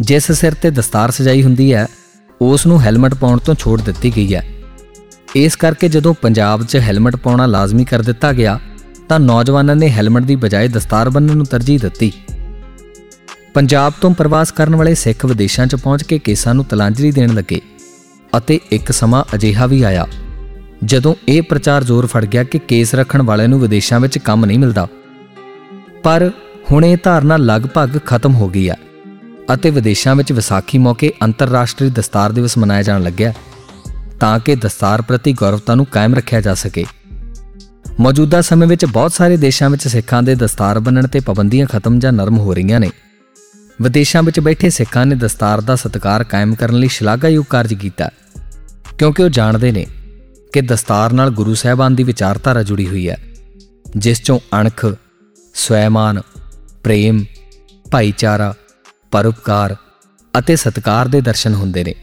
ਜਿਸ 0.01 0.31
ਸਿਰ 0.33 0.55
ਤੇ 0.55 0.71
ਦਸਤਾਰ 0.71 1.11
ਸਜਾਈ 1.11 1.43
ਹੁੰਦੀ 1.43 1.73
ਹੈ, 1.75 1.87
ਉਸ 2.41 2.67
ਨੂੰ 2.67 2.81
ਹੈਲਮਟ 2.83 3.15
ਪਾਉਣ 3.15 3.39
ਤੋਂ 3.39 3.55
ਛੋਟ 3.55 3.83
ਦਿੱਤੀ 3.83 4.13
ਗਈ 4.17 4.35
ਹੈ। 4.35 4.45
ਇਸ 5.37 5.57
ਕਰਕੇ 5.57 5.89
ਜਦੋਂ 5.89 6.15
ਪੰਜਾਬ 6.15 6.65
'ਚ 6.65 6.77
ਹੈਲਮਟ 6.77 7.17
ਪਾਉਣਾ 7.17 7.47
ਲਾਜ਼ਮੀ 7.47 7.85
ਕਰ 7.85 8.03
ਦਿੱਤਾ 8.03 8.33
ਗਿਆ, 8.33 8.59
ਤਾਂ 9.09 9.21
ਨੌਜਵਾਨਾਂ 9.21 9.77
ਨੇ 9.77 9.89
ਹੈਲਮਟ 9.89 10.23
ਦੀ 10.23 10.37
ਬਜਾਏ 10.37 10.69
ਦਸਤਾਰ 10.69 11.11
ਬੰਨਣ 11.11 11.37
ਨੂੰ 11.37 11.47
ਤਰਜੀਹ 11.47 11.79
ਦਿੱਤੀ। 11.79 12.13
ਪੰਜਾਬ 13.55 13.93
ਤੋਂ 14.01 14.11
ਪ੍ਰਵਾਸ 14.11 14.51
ਕਰਨ 14.53 14.77
ਵਾਲੇ 14.77 14.95
ਸਿੱਖ 14.95 15.25
ਵਿਦੇਸ਼ਾਂ 15.27 15.67
'ਚ 15.67 15.75
ਪਹੁੰਚ 15.75 16.03
ਕੇ 16.03 16.19
ਕੇਸਾਂ 16.19 16.55
ਨੂੰ 16.55 16.65
ਤਲਾਂਜਲੀ 16.65 17.11
ਦੇਣ 17.11 17.35
ਲੱਗੇ 17.35 17.61
ਅਤੇ 18.33 18.59
ਇੱਕ 18.73 18.93
ਸਮਾਂ 18.93 19.25
ਅਜਿਹਾ 19.35 19.67
ਵੀ 19.67 19.83
ਆਇਆ, 19.83 20.07
ਜਦੋਂ 20.85 21.15
ਇਹ 21.29 21.43
ਪ੍ਰਚਾਰ 21.43 21.85
ਜ਼ੋਰ 21.85 22.07
ਫੜ 22.07 22.25
ਗਿਆ 22.25 22.45
ਕਿ 22.45 22.59
ਕੇਸ 22.59 22.95
ਰੱਖਣ 22.95 23.23
ਵਾਲਿਆਂ 23.23 23.49
ਨੂੰ 23.49 23.61
ਵਿਦੇਸ਼ਾਂ 23.61 24.01
ਵਿੱਚ 24.01 24.19
ਕੰਮ 24.19 24.45
ਨਹੀਂ 24.45 24.59
ਮਿਲਦਾ। 24.59 24.87
ਪਰ 26.03 26.31
ਹੁਣ 26.71 26.85
ਇਹ 26.85 26.97
ਧਾਰਨਾ 27.03 27.37
ਲਗਭਗ 27.37 27.99
ਖਤਮ 28.07 28.35
ਹੋ 28.35 28.49
ਗਈ 28.49 28.69
ਹੈ 28.71 28.77
ਅਤੇ 29.55 29.71
ਵਿਦੇਸ਼ਾਂ 29.71 30.15
ਵਿੱਚ 30.17 30.33
ਵਿਸਾਖੀ 30.33 30.79
ਮੌਕੇ 30.79 31.13
ਅੰਤਰਰਾਸ਼ਟਰੀ 31.25 31.91
ਦਸਤਾਰ 31.91 32.33
ਦਿਵਸ 32.33 32.59
ਮਨਾਇਆ 32.59 32.83
ਜਾਣ 32.83 33.03
ਲੱਗਿਆ 33.03 33.33
ਤਾਂ 34.21 34.39
ਕਿ 34.39 34.55
ਦਸਤਾਰ 34.55 35.03
ਪ੍ਰਤੀ 35.03 35.33
ਗੌਰਵਤਾ 35.33 35.75
ਨੂੰ 35.75 35.87
ਕਾਇਮ 35.87 36.15
ਰੱਖਿਆ 36.15 36.41
ਜਾ 36.41 36.55
ਸਕੇ। 36.55 36.85
ਮੌਜੂਦਾ 38.01 38.41
ਸਮੇਂ 38.41 38.69
ਵਿੱਚ 38.69 38.85
ਬਹੁਤ 38.85 39.13
ਸਾਰੇ 39.13 39.37
ਦੇਸ਼ਾਂ 39.37 39.71
ਵਿੱਚ 39.71 39.89
ਸਿੱਖਾਂ 39.89 40.23
ਦੇ 40.23 40.35
ਦਸਤਾਰ 40.35 40.79
ਬੰਨਣ 40.79 41.07
ਤੇ 41.07 41.21
ਪਾਬੰਦੀਆਂ 41.21 41.67
ਖਤਮ 41.67 41.99
ਜਾਂ 41.99 42.13
ਨਰਮ 42.13 42.39
ਹੋ 42.39 42.55
ਰਹੀਆਂ 42.55 42.81
ਨੇ। 42.81 42.91
ਵਿਦੇਸ਼ਾਂ 43.83 44.23
ਵਿੱਚ 44.23 44.41
ਬੈਠੇ 44.41 44.71
ਸਿੱਖਾਂ 44.71 45.07
ਨੇ 45.07 45.15
ਦਸਤਾਰ 45.15 45.61
ਦਾ 45.61 45.77
ਸਤਿਕਾਰ 45.77 46.25
ਕਾਇਮ 46.25 46.55
ਕਰਨ 46.55 46.75
ਲਈ 46.75 46.89
ਸ਼ਲਾਘਾਯੋਗ 46.89 47.45
ਕਾਰਜ 47.45 47.75
ਕੀਤਾ, 47.75 48.11
ਕਿਉਂਕਿ 48.99 49.23
ਉਹ 49.23 49.29
ਜਾਣਦੇ 49.29 49.73
ਨੇ 49.73 49.87
ਕਿ 50.53 50.61
ਦਸਤਾਰ 50.61 51.13
ਨਾਲ 51.13 51.31
ਗੁਰੂ 51.31 51.55
ਸਾਹਿਬਾਨ 51.55 51.95
ਦੀ 51.95 52.03
ਵਿਚਾਰਧਾਰਾ 52.03 52.63
ਜੁੜੀ 52.63 52.87
ਹੋਈ 52.89 53.09
ਹੈ, 53.09 53.17
ਜਿਸ 53.97 54.23
ਚੋਂ 54.23 54.39
ਅਣਖ 54.61 54.87
ਸਵੈਮਾਨ, 55.55 56.21
ਪ੍ਰੇਮ, 56.85 57.25
ਭਾਈਚਾਰਾ, 57.91 58.55
ਪਰਉਪਕਾਰ 59.11 59.77
ਅਤੇ 60.39 60.57
ਸਤਕਾਰ 60.57 61.09
ਦੇ 61.09 61.21
ਦਰਸ਼ਨ 61.21 61.55
ਹੁੰਦੇ 61.55 61.85
ਨੇ। 61.85 61.95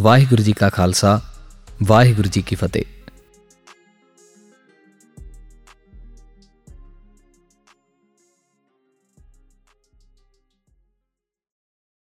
ਵਾਹਿਗੁਰੂ 0.00 0.42
ਜੀ 0.42 0.52
ਕਾ 0.52 0.68
ਖਾਲਸਾ, 0.68 1.20
ਵਾਹਿਗੁਰੂ 1.82 2.28
ਜੀ 2.28 2.42
ਕੀ 2.42 2.56
ਫਤਿਹ। 2.56 3.01